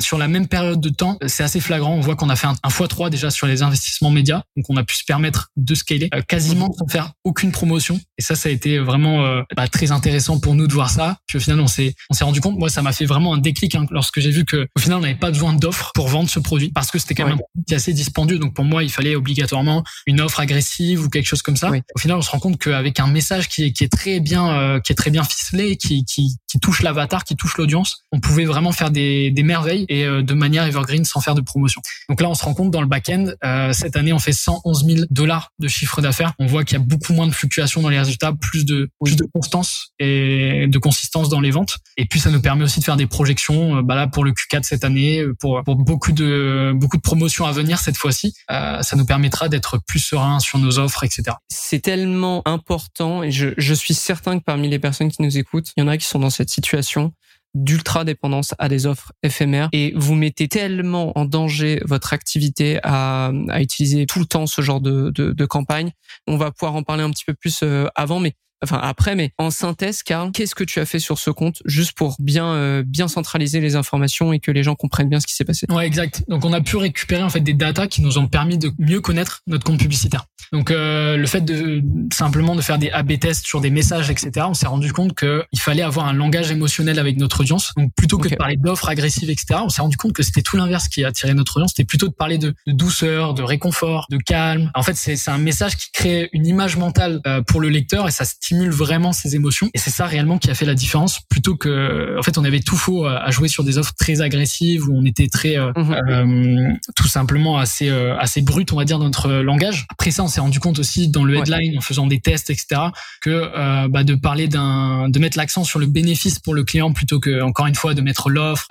sur 0.00 0.18
la 0.18 0.28
même 0.28 0.48
période 0.48 0.80
de 0.80 0.88
temps, 0.88 1.18
c'est 1.26 1.42
assez 1.42 1.60
flagrant. 1.60 1.94
On 1.94 2.00
voit 2.00 2.16
qu'on 2.16 2.28
a 2.28 2.36
fait 2.36 2.46
un, 2.46 2.54
un 2.62 2.68
x3 2.68 3.10
déjà 3.10 3.30
sur 3.30 3.46
les 3.46 3.62
investissements 3.62 4.10
médias, 4.10 4.42
donc 4.56 4.66
on 4.68 4.76
a 4.76 4.84
pu 4.84 4.96
se 4.96 5.04
permettre 5.04 5.50
de 5.56 5.74
scaler 5.74 6.10
quasiment 6.28 6.72
sans 6.72 6.86
faire 6.88 7.12
aucune 7.24 7.52
promotion. 7.52 8.00
Et 8.18 8.22
ça, 8.22 8.34
ça 8.34 8.48
a 8.48 8.52
été 8.52 8.78
vraiment 8.78 9.42
bah, 9.56 9.68
très 9.68 9.90
intéressant 9.90 10.40
pour 10.40 10.54
nous 10.54 10.66
de 10.66 10.72
voir 10.72 10.90
ça. 10.90 11.16
Puis 11.26 11.38
au 11.38 11.40
final, 11.40 11.60
on 11.60 11.66
s'est 11.66 11.94
s'est 12.18 12.24
rendu 12.24 12.40
compte. 12.40 12.58
Moi, 12.58 12.68
ça 12.68 12.82
m'a 12.82 12.92
fait 12.92 13.06
vraiment 13.06 13.34
un 13.34 13.38
déclic 13.38 13.74
hein, 13.74 13.86
lorsque 13.90 14.20
j'ai 14.20 14.30
vu 14.30 14.44
que 14.44 14.68
au 14.76 14.80
final 14.80 14.98
on 14.98 15.00
n'avait 15.00 15.14
pas 15.14 15.30
besoin 15.30 15.52
d'offres 15.52 15.92
pour 15.94 16.08
vendre 16.08 16.28
ce 16.28 16.38
produit 16.38 16.70
parce 16.70 16.90
que 16.90 16.98
c'était 16.98 17.14
quand 17.14 17.24
même 17.24 17.34
un 17.34 17.36
produit 17.36 17.74
assez 17.74 17.92
dispendieux. 17.92 18.38
Donc 18.38 18.54
pour 18.54 18.64
moi, 18.64 18.82
il 18.82 18.90
fallait 18.90 19.16
obligatoirement 19.16 19.84
une 20.06 20.20
offre 20.20 20.40
agressive 20.40 21.04
ou 21.04 21.08
quelque 21.08 21.26
chose 21.26 21.42
comme 21.42 21.56
ça. 21.56 21.70
Au 21.94 21.98
final, 21.98 22.16
on 22.16 22.22
se 22.22 22.30
rend 22.30 22.38
compte 22.38 22.58
qu'avec 22.58 23.00
un 23.00 23.06
message 23.06 23.48
qui 23.48 23.64
est, 23.64 23.72
qui 23.72 23.84
est 23.84 23.88
très 23.88 24.20
bien 24.20 24.50
euh, 24.50 24.80
qui 24.80 24.92
est 24.92 24.96
très 24.96 25.10
bien 25.10 25.24
ficelé, 25.24 25.76
qui, 25.76 26.04
qui, 26.04 26.36
qui 26.46 26.58
touche 26.60 26.82
l'avatar, 26.82 27.24
qui 27.24 27.36
touche 27.36 27.56
l'audience, 27.56 28.04
on 28.12 28.20
pouvait 28.20 28.44
vraiment 28.44 28.72
faire 28.72 28.90
des, 28.90 29.30
des 29.30 29.42
merveilles 29.42 29.86
et 29.88 30.04
euh, 30.04 30.22
de 30.22 30.34
manière 30.34 30.64
evergreen 30.64 31.04
sans 31.04 31.20
faire 31.20 31.34
de 31.34 31.40
promotion. 31.40 31.80
Donc 32.08 32.20
là, 32.20 32.28
on 32.28 32.34
se 32.34 32.44
rend 32.44 32.54
compte 32.54 32.70
dans 32.70 32.80
le 32.80 32.86
back-end, 32.86 33.26
euh, 33.44 33.72
cette 33.72 33.96
année, 33.96 34.12
on 34.12 34.18
fait 34.18 34.32
111 34.32 34.84
000 34.84 35.00
dollars 35.10 35.52
de 35.58 35.68
chiffre 35.68 36.00
d'affaires. 36.00 36.32
On 36.38 36.46
voit 36.46 36.64
qu'il 36.64 36.78
y 36.78 36.80
a 36.80 36.84
beaucoup 36.84 37.12
moins 37.12 37.26
de 37.26 37.32
fluctuations 37.32 37.82
dans 37.82 37.88
les 37.88 37.98
résultats, 37.98 38.32
plus 38.32 38.64
de 38.64 38.90
plus 39.00 39.16
de 39.16 39.24
constance 39.32 39.92
et 39.98 40.66
de 40.68 40.78
consistance 40.78 41.28
dans 41.28 41.40
les 41.40 41.50
ventes. 41.50 41.78
Et 41.96 42.06
puis 42.08 42.20
ça 42.20 42.30
nous 42.30 42.40
permet 42.40 42.64
aussi 42.64 42.80
de 42.80 42.84
faire 42.84 42.96
des 42.96 43.06
projections 43.06 43.78
euh, 43.78 43.82
bah 43.82 43.94
là 43.94 44.06
pour 44.06 44.24
le 44.24 44.32
Q4 44.32 44.62
cette 44.62 44.84
année, 44.84 45.20
euh, 45.20 45.34
pour, 45.38 45.62
pour 45.64 45.76
beaucoup 45.76 46.12
de 46.12 46.72
beaucoup 46.74 46.96
de 46.96 47.02
promotions 47.02 47.46
à 47.46 47.52
venir 47.52 47.78
cette 47.78 47.96
fois-ci, 47.96 48.34
euh, 48.50 48.82
ça 48.82 48.96
nous 48.96 49.06
permettra 49.06 49.48
d'être 49.48 49.78
plus 49.86 49.98
serein 49.98 50.40
sur 50.40 50.58
nos 50.58 50.78
offres, 50.78 51.04
etc. 51.04 51.36
C'est 51.48 51.80
tellement 51.80 52.42
important 52.46 53.22
et 53.22 53.30
je, 53.30 53.48
je 53.56 53.74
suis 53.74 53.94
certain 53.94 54.38
que 54.38 54.44
parmi 54.44 54.68
les 54.68 54.78
personnes 54.78 55.10
qui 55.10 55.22
nous 55.22 55.38
écoutent, 55.38 55.72
il 55.76 55.80
y 55.80 55.82
en 55.82 55.88
a 55.88 55.96
qui 55.96 56.06
sont 56.06 56.18
dans 56.18 56.30
cette 56.30 56.50
situation 56.50 57.12
d'ultra 57.54 58.04
dépendance 58.04 58.54
à 58.58 58.68
des 58.68 58.86
offres 58.86 59.12
éphémères 59.22 59.70
et 59.72 59.92
vous 59.96 60.14
mettez 60.14 60.48
tellement 60.48 61.18
en 61.18 61.24
danger 61.24 61.80
votre 61.84 62.12
activité 62.12 62.78
à, 62.82 63.32
à 63.48 63.60
utiliser 63.62 64.04
tout 64.06 64.18
le 64.18 64.26
temps 64.26 64.46
ce 64.46 64.60
genre 64.60 64.80
de, 64.80 65.10
de, 65.10 65.32
de 65.32 65.46
campagne. 65.46 65.92
On 66.26 66.36
va 66.36 66.50
pouvoir 66.50 66.74
en 66.76 66.82
parler 66.82 67.02
un 67.02 67.10
petit 67.10 67.24
peu 67.24 67.34
plus 67.34 67.64
avant, 67.94 68.20
mais 68.20 68.34
enfin 68.62 68.80
après, 68.82 69.14
mais 69.14 69.32
en 69.38 69.50
synthèse, 69.50 70.02
Karl, 70.02 70.32
qu'est-ce 70.32 70.54
que 70.54 70.64
tu 70.64 70.80
as 70.80 70.86
fait 70.86 70.98
sur 70.98 71.18
ce 71.18 71.30
compte 71.30 71.62
juste 71.64 71.92
pour 71.92 72.16
bien 72.18 72.46
euh, 72.46 72.82
bien 72.86 73.08
centraliser 73.08 73.60
les 73.60 73.76
informations 73.76 74.32
et 74.32 74.40
que 74.40 74.50
les 74.50 74.62
gens 74.62 74.74
comprennent 74.74 75.08
bien 75.08 75.20
ce 75.20 75.26
qui 75.26 75.34
s'est 75.34 75.44
passé? 75.44 75.66
Ouais, 75.70 75.86
exact. 75.86 76.24
Donc 76.28 76.44
on 76.44 76.52
a 76.52 76.60
pu 76.60 76.76
récupérer 76.76 77.22
en 77.22 77.28
fait 77.28 77.40
des 77.40 77.54
datas 77.54 77.86
qui 77.86 78.02
nous 78.02 78.18
ont 78.18 78.26
permis 78.26 78.58
de 78.58 78.70
mieux 78.78 79.00
connaître 79.00 79.42
notre 79.46 79.64
compte 79.64 79.78
publicitaire. 79.78 80.26
Donc 80.52 80.70
euh, 80.70 81.16
le 81.16 81.26
fait 81.26 81.42
de 81.42 81.82
simplement 82.12 82.56
de 82.56 82.62
faire 82.62 82.78
des 82.78 82.90
A/B 82.90 83.18
tests 83.18 83.46
sur 83.46 83.60
des 83.60 83.70
messages, 83.70 84.10
etc. 84.10 84.46
On 84.48 84.54
s'est 84.54 84.66
rendu 84.66 84.92
compte 84.92 85.14
que 85.14 85.44
il 85.52 85.60
fallait 85.60 85.82
avoir 85.82 86.06
un 86.06 86.12
langage 86.12 86.50
émotionnel 86.50 86.98
avec 86.98 87.16
notre 87.18 87.40
audience. 87.40 87.72
Donc 87.76 87.92
plutôt 87.94 88.18
que 88.18 88.28
de 88.28 88.36
parler 88.36 88.56
d'offres 88.56 88.88
agressives, 88.88 89.30
etc. 89.30 89.60
On 89.62 89.68
s'est 89.68 89.82
rendu 89.82 89.96
compte 89.96 90.12
que 90.12 90.22
c'était 90.22 90.42
tout 90.42 90.56
l'inverse 90.56 90.88
qui 90.88 91.04
attirait 91.04 91.34
notre 91.34 91.56
audience. 91.56 91.72
C'était 91.76 91.86
plutôt 91.86 92.08
de 92.08 92.14
parler 92.14 92.38
de, 92.38 92.54
de, 92.66 92.72
douceur, 92.72 93.34
de 93.34 93.42
réconfort, 93.42 94.06
de 94.10 94.16
calme. 94.16 94.70
En 94.74 94.82
fait, 94.82 94.94
c'est 94.96 95.28
un 95.28 95.38
message 95.38 95.76
qui 95.76 95.90
crée 95.92 96.30
une 96.32 96.46
image 96.46 96.76
mentale 96.76 97.20
euh, 97.26 97.42
pour 97.42 97.60
le 97.60 97.68
lecteur 97.68 98.08
et 98.08 98.10
ça 98.10 98.24
stimule 98.24 98.47
vraiment 98.70 99.12
ses 99.12 99.36
émotions. 99.36 99.70
Et 99.74 99.78
c'est 99.78 99.90
ça 99.90 100.06
réellement 100.06 100.38
qui 100.38 100.50
a 100.50 100.54
fait 100.54 100.66
la 100.66 100.74
différence, 100.74 101.20
plutôt 101.28 101.56
que, 101.56 102.18
en 102.18 102.22
fait, 102.22 102.38
on 102.38 102.44
avait 102.44 102.60
tout 102.60 102.76
faux 102.76 103.06
à 103.06 103.30
jouer 103.30 103.48
sur 103.48 103.64
des 103.64 103.78
offres 103.78 103.94
très 103.98 104.20
agressives 104.20 104.88
où 104.88 104.96
on 104.96 105.04
était 105.04 105.28
très, 105.28 105.58
euh, 105.58 105.72
mhm. 105.76 105.94
euh, 106.08 106.72
tout 106.94 107.08
simplement 107.08 107.58
assez, 107.58 107.88
euh, 107.88 108.16
assez 108.18 108.42
brut, 108.42 108.72
on 108.72 108.76
va 108.76 108.84
dire, 108.84 108.98
dans 108.98 109.04
notre 109.04 109.30
langage. 109.30 109.86
Après 109.90 110.10
ça, 110.10 110.22
on 110.22 110.28
s'est 110.28 110.40
rendu 110.40 110.60
compte 110.60 110.78
aussi 110.78 111.08
dans 111.08 111.24
le 111.24 111.36
headline, 111.36 111.78
en 111.78 111.80
faisant 111.80 112.06
des 112.06 112.20
tests, 112.20 112.50
etc., 112.50 112.80
que 113.20 113.88
bah, 113.88 114.04
de 114.04 114.14
parler 114.14 114.48
d'un, 114.48 115.08
de 115.08 115.18
mettre 115.18 115.36
l'accent 115.36 115.64
sur 115.64 115.78
le 115.78 115.86
bénéfice 115.86 116.38
pour 116.38 116.54
le 116.54 116.64
client 116.64 116.92
plutôt 116.92 117.20
que, 117.20 117.42
encore 117.42 117.66
une 117.66 117.74
fois, 117.74 117.94
de 117.94 118.00
mettre 118.00 118.30
l'offre, 118.30 118.66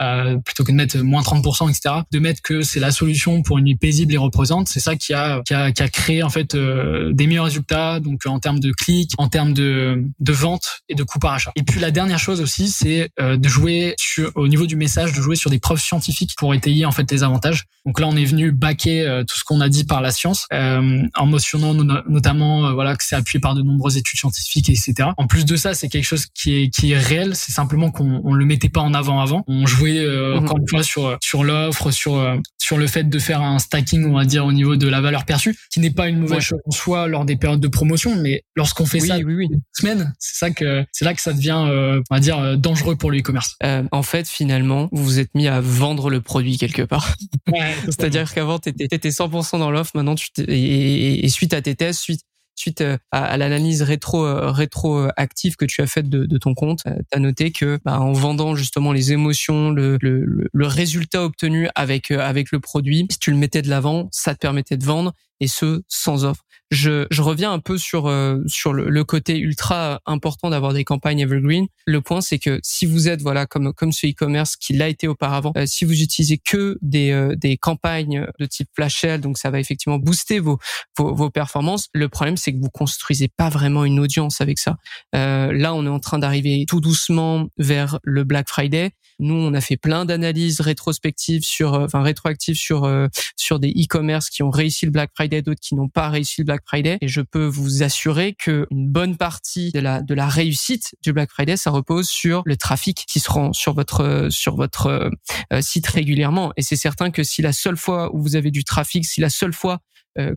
plutôt 0.45 0.63
que 0.63 0.71
de 0.71 0.77
mettre 0.77 0.97
moins 0.99 1.21
30%, 1.21 1.69
etc., 1.69 2.01
de 2.11 2.19
mettre 2.19 2.41
que 2.41 2.61
c'est 2.61 2.79
la 2.79 2.91
solution 2.91 3.41
pour 3.41 3.57
une 3.57 3.65
nuit 3.65 3.75
paisible 3.75 4.13
et 4.13 4.17
représente, 4.17 4.67
c'est 4.67 4.79
ça 4.79 4.95
qui 4.95 5.13
a, 5.13 5.41
qui 5.45 5.53
a, 5.53 5.71
qui 5.71 5.83
a 5.83 5.89
créé 5.89 6.23
en 6.23 6.29
fait 6.29 6.55
des 6.55 7.27
meilleurs 7.27 7.45
résultats, 7.45 7.99
donc 7.99 8.25
en 8.25 8.39
termes 8.39 8.59
de 8.59 8.71
clics, 8.71 9.11
en 9.17 9.27
termes 9.27 9.53
de, 9.67 10.03
de 10.19 10.33
vente 10.33 10.81
et 10.89 10.95
de 10.95 11.03
coût 11.03 11.19
par 11.19 11.33
achat. 11.33 11.51
Et 11.55 11.63
puis 11.63 11.79
la 11.79 11.91
dernière 11.91 12.19
chose 12.19 12.41
aussi, 12.41 12.69
c'est 12.69 13.09
de 13.19 13.49
jouer 13.49 13.95
sur, 13.99 14.31
au 14.35 14.47
niveau 14.47 14.65
du 14.65 14.75
message, 14.75 15.13
de 15.13 15.21
jouer 15.21 15.35
sur 15.35 15.49
des 15.49 15.59
preuves 15.59 15.81
scientifiques 15.81 16.35
pour 16.37 16.53
étayer 16.53 16.85
en 16.85 16.91
fait 16.91 17.09
les 17.11 17.23
avantages. 17.23 17.65
Donc 17.85 17.99
là, 17.99 18.07
on 18.07 18.15
est 18.17 18.25
venu 18.25 18.51
baquer 18.51 19.01
euh, 19.01 19.23
tout 19.23 19.37
ce 19.37 19.43
qu'on 19.43 19.61
a 19.61 19.69
dit 19.69 19.85
par 19.85 20.01
la 20.01 20.11
science, 20.11 20.45
euh, 20.51 21.03
en 21.15 21.25
mentionnant 21.25 21.73
notamment 21.73 22.67
euh, 22.67 22.73
voilà 22.73 22.95
que 22.95 23.03
c'est 23.03 23.15
appuyé 23.15 23.39
par 23.39 23.55
de 23.55 23.61
nombreuses 23.61 23.97
études 23.97 24.19
scientifiques, 24.19 24.69
etc. 24.69 25.09
En 25.17 25.27
plus 25.27 25.45
de 25.45 25.55
ça, 25.55 25.73
c'est 25.73 25.87
quelque 25.87 26.05
chose 26.05 26.25
qui 26.33 26.55
est 26.55 26.69
qui 26.69 26.91
est 26.91 26.97
réel. 26.97 27.35
C'est 27.35 27.51
simplement 27.51 27.91
qu'on 27.91 28.21
on 28.23 28.33
le 28.33 28.45
mettait 28.45 28.69
pas 28.69 28.81
en 28.81 28.93
avant 28.93 29.21
avant. 29.21 29.43
On 29.47 29.65
jouait 29.65 30.05
mhm. 30.05 30.39
encore 30.39 30.57
une 30.57 30.67
fois 30.67 30.83
sur 30.83 31.17
sur 31.21 31.43
l'offre, 31.43 31.91
sur 31.91 32.21
sur 32.57 32.77
le 32.77 32.87
fait 32.87 33.05
de 33.05 33.19
faire 33.19 33.41
un 33.41 33.59
stacking, 33.59 34.05
on 34.05 34.15
va 34.15 34.25
dire 34.25 34.45
au 34.45 34.51
niveau 34.51 34.75
de 34.75 34.87
la 34.89 34.99
valeur 34.99 35.23
perçue, 35.23 35.57
qui 35.71 35.79
n'est 35.79 35.91
pas 35.91 36.09
une 36.09 36.19
mauvaise 36.19 36.41
chose 36.41 36.59
en 36.65 36.71
soi 36.71 37.07
lors 37.07 37.23
des 37.23 37.37
périodes 37.37 37.61
de 37.61 37.67
promotion, 37.69 38.15
mais 38.21 38.43
lorsqu'on 38.55 38.85
fait 38.85 38.99
ça 38.99 39.17
oui, 39.17 39.33
oui. 39.33 39.47
Semaines, 39.71 40.13
c'est 40.19 40.37
ça 40.37 40.51
que 40.51 40.85
c'est 40.91 41.05
là 41.05 41.13
que 41.13 41.21
ça 41.21 41.33
devient, 41.33 41.57
on 41.57 42.01
va 42.09 42.19
dire, 42.19 42.57
dangereux 42.57 42.95
pour 42.95 43.11
le 43.11 43.19
e-commerce. 43.19 43.57
en 43.91 44.03
fait, 44.03 44.27
finalement, 44.27 44.89
vous 44.91 45.03
vous 45.03 45.19
êtes 45.19 45.33
mis 45.35 45.47
à 45.47 45.61
vendre 45.61 46.09
le 46.09 46.21
produit 46.21 46.57
quelque 46.57 46.81
part. 46.81 47.15
C'est-à-dire 47.85 48.33
qu'avant, 48.33 48.59
tu 48.59 48.69
étais, 48.69 49.09
100% 49.09 49.59
dans 49.59 49.71
l'offre, 49.71 49.91
maintenant, 49.95 50.15
tu 50.15 50.29
et, 50.47 51.25
et, 51.25 51.29
suite 51.29 51.53
à 51.53 51.61
tes 51.61 51.75
tests, 51.75 52.01
suite, 52.01 52.21
suite 52.55 52.81
euh, 52.81 52.97
à, 53.11 53.37
l'analyse 53.37 53.81
rétro 53.83 54.25
euh, 54.25 54.51
rétro 54.51 55.07
active 55.15 55.55
que 55.55 55.65
tu 55.65 55.81
as 55.81 55.87
faite 55.87 56.09
de, 56.09 56.25
de 56.25 56.37
ton 56.37 56.53
compte, 56.53 56.81
euh, 56.87 56.95
tu 57.11 57.17
as 57.17 57.19
noté 57.19 57.51
que 57.51 57.79
bah, 57.85 57.99
en 57.99 58.13
vendant 58.13 58.55
justement 58.55 58.91
les 58.91 59.13
émotions, 59.13 59.69
le, 59.69 59.97
le, 60.01 60.49
le 60.51 60.67
résultat 60.67 61.23
obtenu 61.23 61.69
avec 61.75 62.11
avec 62.11 62.51
le 62.51 62.59
produit, 62.59 63.07
si 63.11 63.19
tu 63.19 63.31
le 63.31 63.37
mettais 63.37 63.61
de 63.61 63.69
l'avant, 63.69 64.09
ça 64.11 64.33
te 64.33 64.39
permettait 64.39 64.77
de 64.77 64.85
vendre 64.85 65.13
et 65.39 65.47
ce 65.47 65.81
sans 65.87 66.25
offre 66.25 66.43
je, 66.71 67.07
je 67.11 67.21
reviens 67.21 67.53
un 67.53 67.59
peu 67.59 67.77
sur 67.77 68.07
euh, 68.07 68.39
sur 68.47 68.73
le, 68.73 68.89
le, 68.89 69.03
côté 69.03 69.37
ultra 69.37 70.01
important 70.05 70.49
d'avoir 70.49 70.73
des 70.73 70.83
campagnes 70.83 71.19
evergreen. 71.19 71.67
Le 71.85 72.01
point, 72.01 72.19
c'est 72.19 72.39
que 72.39 72.59
si 72.61 72.85
vous 72.85 73.07
êtes 73.07 73.21
voilà 73.21 73.45
comme 73.45 73.73
comme 73.73 73.91
ce 73.93 74.07
e-commerce 74.07 74.57
qui 74.57 74.73
l'a 74.73 74.89
été 74.89 75.07
auparavant, 75.07 75.53
euh, 75.57 75.65
si 75.65 75.85
vous 75.85 76.01
utilisez 76.01 76.37
que 76.37 76.77
des 76.81 77.11
euh, 77.11 77.35
des 77.37 77.57
campagnes 77.57 78.27
de 78.39 78.45
type 78.45 78.67
flash 78.75 78.99
sale, 79.01 79.21
donc 79.21 79.37
ça 79.37 79.49
va 79.49 79.59
effectivement 79.59 79.97
booster 79.97 80.39
vos 80.39 80.59
vos, 80.97 81.15
vos 81.15 81.29
performances. 81.29 81.87
Le 81.93 82.09
problème, 82.09 82.35
c'est 82.35 82.51
que 82.51 82.59
vous 82.59 82.69
construisez 82.69 83.29
pas 83.29 83.49
vraiment 83.49 83.85
une 83.85 83.99
audience 83.99 84.41
avec 84.41 84.59
ça. 84.59 84.75
là, 85.13 85.73
on 85.73 85.85
est 85.85 85.89
en 85.89 85.99
train 85.99 86.19
d'arriver 86.19 86.65
tout 86.67 86.81
doucement 86.81 87.47
vers 87.57 87.99
le 88.03 88.23
Black 88.23 88.49
Friday. 88.49 88.91
Nous, 89.19 89.35
on 89.35 89.53
a 89.53 89.61
fait 89.61 89.77
plein 89.77 90.05
d'analyses 90.05 90.61
rétrospectives 90.61 91.43
sur, 91.43 91.73
enfin 91.73 92.01
rétroactives 92.01 92.55
sur 92.55 92.89
sur 93.35 93.59
des 93.59 93.69
e-commerce 93.69 94.29
qui 94.29 94.43
ont 94.43 94.49
réussi 94.49 94.85
le 94.85 94.91
Black 94.91 95.11
Friday, 95.15 95.41
d'autres 95.41 95.59
qui 95.61 95.75
n'ont 95.75 95.89
pas 95.89 96.09
réussi 96.09 96.41
le 96.41 96.45
Black 96.45 96.61
Friday. 96.65 96.97
Et 97.01 97.07
je 97.07 97.21
peux 97.21 97.45
vous 97.45 97.83
assurer 97.83 98.33
que 98.33 98.67
une 98.71 98.87
bonne 98.89 99.17
partie 99.17 99.71
de 99.71 99.79
la 99.79 100.01
de 100.01 100.13
la 100.13 100.27
réussite 100.27 100.95
du 101.03 101.13
Black 101.13 101.31
Friday, 101.31 101.57
ça 101.57 101.71
repose 101.71 102.09
sur 102.09 102.41
le 102.45 102.57
trafic 102.57 103.05
qui 103.07 103.19
se 103.19 103.29
rend 103.29 103.53
sur 103.53 103.73
votre 103.73 104.27
sur 104.29 104.55
votre 104.55 105.09
euh, 105.53 105.61
site 105.61 105.87
régulièrement. 105.87 106.51
Et 106.57 106.61
c'est 106.61 106.75
certain 106.75 107.11
que 107.11 107.23
si 107.23 107.41
la 107.41 107.53
seule 107.53 107.77
fois 107.77 108.13
où 108.13 108.21
vous 108.21 108.35
avez 108.35 108.51
du 108.51 108.63
trafic, 108.63 109.05
si 109.05 109.21
la 109.21 109.29
seule 109.29 109.53
fois 109.53 109.73
euh, 109.75 109.77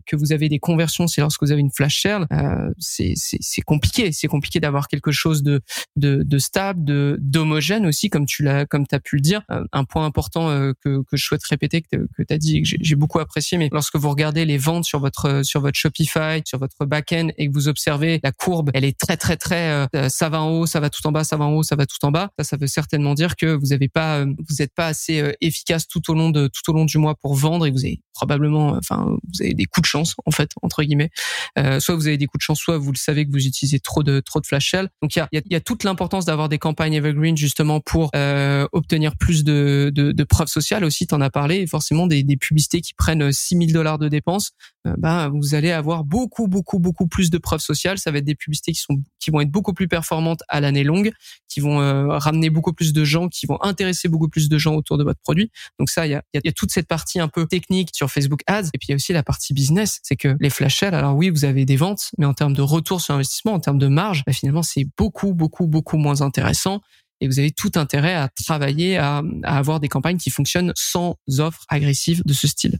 que 0.05 0.15
vous 0.15 0.31
avez 0.31 0.49
des 0.49 0.59
conversions, 0.59 1.07
c'est 1.07 1.21
lorsque 1.21 1.41
vous 1.43 1.51
avez 1.51 1.61
une 1.61 1.71
flash 1.71 2.01
sale, 2.01 2.27
euh, 2.31 2.71
c'est 2.77 3.61
compliqué. 3.65 4.11
C'est 4.11 4.27
compliqué 4.27 4.59
d'avoir 4.59 4.87
quelque 4.87 5.11
chose 5.11 5.43
de, 5.43 5.61
de, 5.95 6.23
de 6.23 6.37
stable, 6.37 6.83
de 6.83 7.17
d'homogène 7.19 7.85
aussi, 7.85 8.09
comme 8.09 8.25
tu 8.25 8.43
l'as, 8.43 8.65
comme 8.65 8.85
as 8.91 8.99
pu 8.99 9.15
le 9.15 9.21
dire. 9.21 9.41
Euh, 9.51 9.63
un 9.71 9.83
point 9.83 10.05
important 10.05 10.49
que, 10.83 11.03
que 11.03 11.17
je 11.17 11.23
souhaite 11.23 11.43
répéter, 11.43 11.81
que, 11.81 11.97
tu 12.17 12.33
as 12.33 12.37
dit 12.37 12.61
que 12.61 12.69
j'ai 12.79 12.95
beaucoup 12.95 13.19
apprécié, 13.19 13.57
mais 13.57 13.69
lorsque 13.71 13.95
vous 13.95 14.09
regardez 14.09 14.45
les 14.45 14.57
ventes 14.57 14.85
sur 14.85 14.99
votre 14.99 15.43
sur 15.43 15.61
votre 15.61 15.77
Shopify, 15.77 16.41
sur 16.45 16.59
votre 16.59 16.85
backend 16.85 17.31
et 17.37 17.47
que 17.47 17.53
vous 17.53 17.67
observez 17.67 18.19
la 18.23 18.31
courbe, 18.31 18.71
elle 18.73 18.85
est 18.85 18.97
très 18.97 19.17
très 19.17 19.37
très, 19.37 19.87
ça 20.09 20.29
va 20.29 20.41
en 20.41 20.49
haut, 20.49 20.65
ça 20.65 20.79
va 20.79 20.89
tout 20.89 21.05
en 21.07 21.11
bas, 21.11 21.23
ça 21.23 21.37
va 21.37 21.45
en 21.45 21.53
haut, 21.53 21.63
ça 21.63 21.75
va 21.75 21.85
tout 21.85 22.03
en 22.03 22.11
bas. 22.11 22.31
Ça, 22.39 22.43
ça 22.43 22.57
veut 22.57 22.67
certainement 22.67 23.13
dire 23.13 23.35
que 23.35 23.53
vous 23.53 23.73
avez 23.73 23.89
pas, 23.89 24.25
vous 24.25 24.55
n'êtes 24.59 24.73
pas 24.73 24.87
assez 24.87 25.33
efficace 25.41 25.87
tout 25.87 26.11
au 26.11 26.13
long 26.13 26.29
de 26.29 26.47
tout 26.47 26.69
au 26.71 26.73
long 26.73 26.85
du 26.85 26.97
mois 26.97 27.15
pour 27.15 27.35
vendre 27.35 27.65
et 27.65 27.71
vous 27.71 27.85
avez 27.85 28.01
probablement, 28.13 28.77
enfin, 28.77 29.05
vous 29.07 29.41
avez 29.41 29.53
des 29.53 29.65
coups 29.71 29.83
de 29.83 29.89
chance 29.89 30.15
en 30.25 30.31
fait 30.31 30.51
entre 30.61 30.83
guillemets. 30.83 31.09
Euh, 31.57 31.79
soit 31.79 31.95
vous 31.95 32.07
avez 32.07 32.17
des 32.17 32.27
coups 32.27 32.41
de 32.41 32.43
chance, 32.43 32.59
soit 32.59 32.77
vous 32.77 32.91
le 32.91 32.97
savez 32.97 33.25
que 33.25 33.31
vous 33.31 33.45
utilisez 33.45 33.79
trop 33.79 34.03
de 34.03 34.19
trop 34.19 34.39
de 34.39 34.45
flash 34.45 34.71
sale. 34.71 34.89
Donc 35.01 35.15
il 35.15 35.19
y 35.19 35.21
a, 35.21 35.27
y, 35.31 35.37
a, 35.37 35.41
y 35.49 35.55
a, 35.55 35.59
toute 35.59 35.83
l'importance 35.83 36.25
d'avoir 36.25 36.49
des 36.49 36.57
campagnes 36.57 36.93
evergreen 36.93 37.37
justement 37.37 37.79
pour 37.79 38.11
euh, 38.15 38.67
obtenir 38.71 39.15
plus 39.17 39.43
de, 39.43 39.91
de, 39.93 40.11
de, 40.11 40.23
preuves 40.23 40.47
sociales 40.47 40.83
aussi. 40.83 41.07
T'en 41.07 41.21
as 41.21 41.29
parlé. 41.29 41.57
Et 41.57 41.67
forcément 41.67 42.07
des, 42.07 42.23
des 42.23 42.37
publicités 42.37 42.81
qui 42.81 42.93
prennent 42.93 43.31
6000 43.31 43.73
dollars 43.73 43.97
de 43.97 44.07
dépenses, 44.07 44.51
euh, 44.87 44.93
bah 44.97 45.29
vous 45.33 45.55
allez 45.55 45.71
avoir 45.71 46.03
beaucoup 46.03 46.47
beaucoup 46.47 46.79
beaucoup 46.79 47.07
plus 47.07 47.29
de 47.29 47.37
preuves 47.37 47.61
sociales. 47.61 47.97
Ça 47.97 48.11
va 48.11 48.19
être 48.19 48.25
des 48.25 48.35
publicités 48.35 48.71
qui 48.71 48.79
sont 48.79 49.01
qui 49.19 49.31
vont 49.31 49.41
être 49.41 49.51
beaucoup 49.51 49.73
plus 49.73 49.87
performantes 49.87 50.41
à 50.47 50.59
l'année 50.59 50.83
longue, 50.83 51.11
qui 51.47 51.59
vont 51.59 51.81
euh, 51.81 52.17
ramener 52.17 52.49
beaucoup 52.49 52.73
plus 52.73 52.93
de 52.93 53.03
gens, 53.03 53.29
qui 53.29 53.45
vont 53.45 53.61
intéresser 53.61 54.07
beaucoup 54.07 54.29
plus 54.29 54.49
de 54.49 54.57
gens 54.57 54.75
autour 54.75 54.97
de 54.97 55.03
votre 55.03 55.19
produit. 55.21 55.51
Donc 55.79 55.89
ça, 55.89 56.07
il 56.07 56.11
y 56.11 56.15
a, 56.15 56.23
y 56.33 56.47
a 56.47 56.51
toute 56.51 56.71
cette 56.71 56.87
partie 56.87 57.19
un 57.19 57.27
peu 57.27 57.45
technique 57.45 57.89
sur 57.93 58.09
Facebook 58.09 58.41
Ads, 58.47 58.69
et 58.73 58.77
puis 58.77 58.87
il 58.87 58.91
y 58.91 58.93
a 58.93 58.95
aussi 58.95 59.13
la 59.13 59.23
partie 59.23 59.50
business, 59.53 59.99
c'est 60.03 60.15
que 60.15 60.35
les 60.39 60.49
flash 60.49 60.79
sales, 60.79 60.95
alors 60.95 61.15
oui, 61.15 61.29
vous 61.29 61.45
avez 61.45 61.65
des 61.65 61.75
ventes, 61.75 62.11
mais 62.17 62.25
en 62.25 62.33
termes 62.33 62.53
de 62.53 62.61
retour 62.61 63.01
sur 63.01 63.13
investissement, 63.13 63.53
en 63.53 63.59
termes 63.59 63.79
de 63.79 63.87
marge, 63.87 64.23
bah, 64.25 64.33
finalement, 64.33 64.63
c'est 64.63 64.85
beaucoup, 64.97 65.33
beaucoup, 65.33 65.67
beaucoup 65.67 65.97
moins 65.97 66.21
intéressant 66.21 66.81
et 67.21 67.27
vous 67.27 67.39
avez 67.39 67.51
tout 67.51 67.71
intérêt 67.75 68.15
à 68.15 68.29
travailler 68.29 68.97
à, 68.97 69.21
à, 69.43 69.57
avoir 69.57 69.79
des 69.79 69.87
campagnes 69.87 70.17
qui 70.17 70.31
fonctionnent 70.31 70.73
sans 70.75 71.17
offres 71.37 71.63
agressives 71.69 72.23
de 72.25 72.33
ce 72.33 72.47
style. 72.47 72.79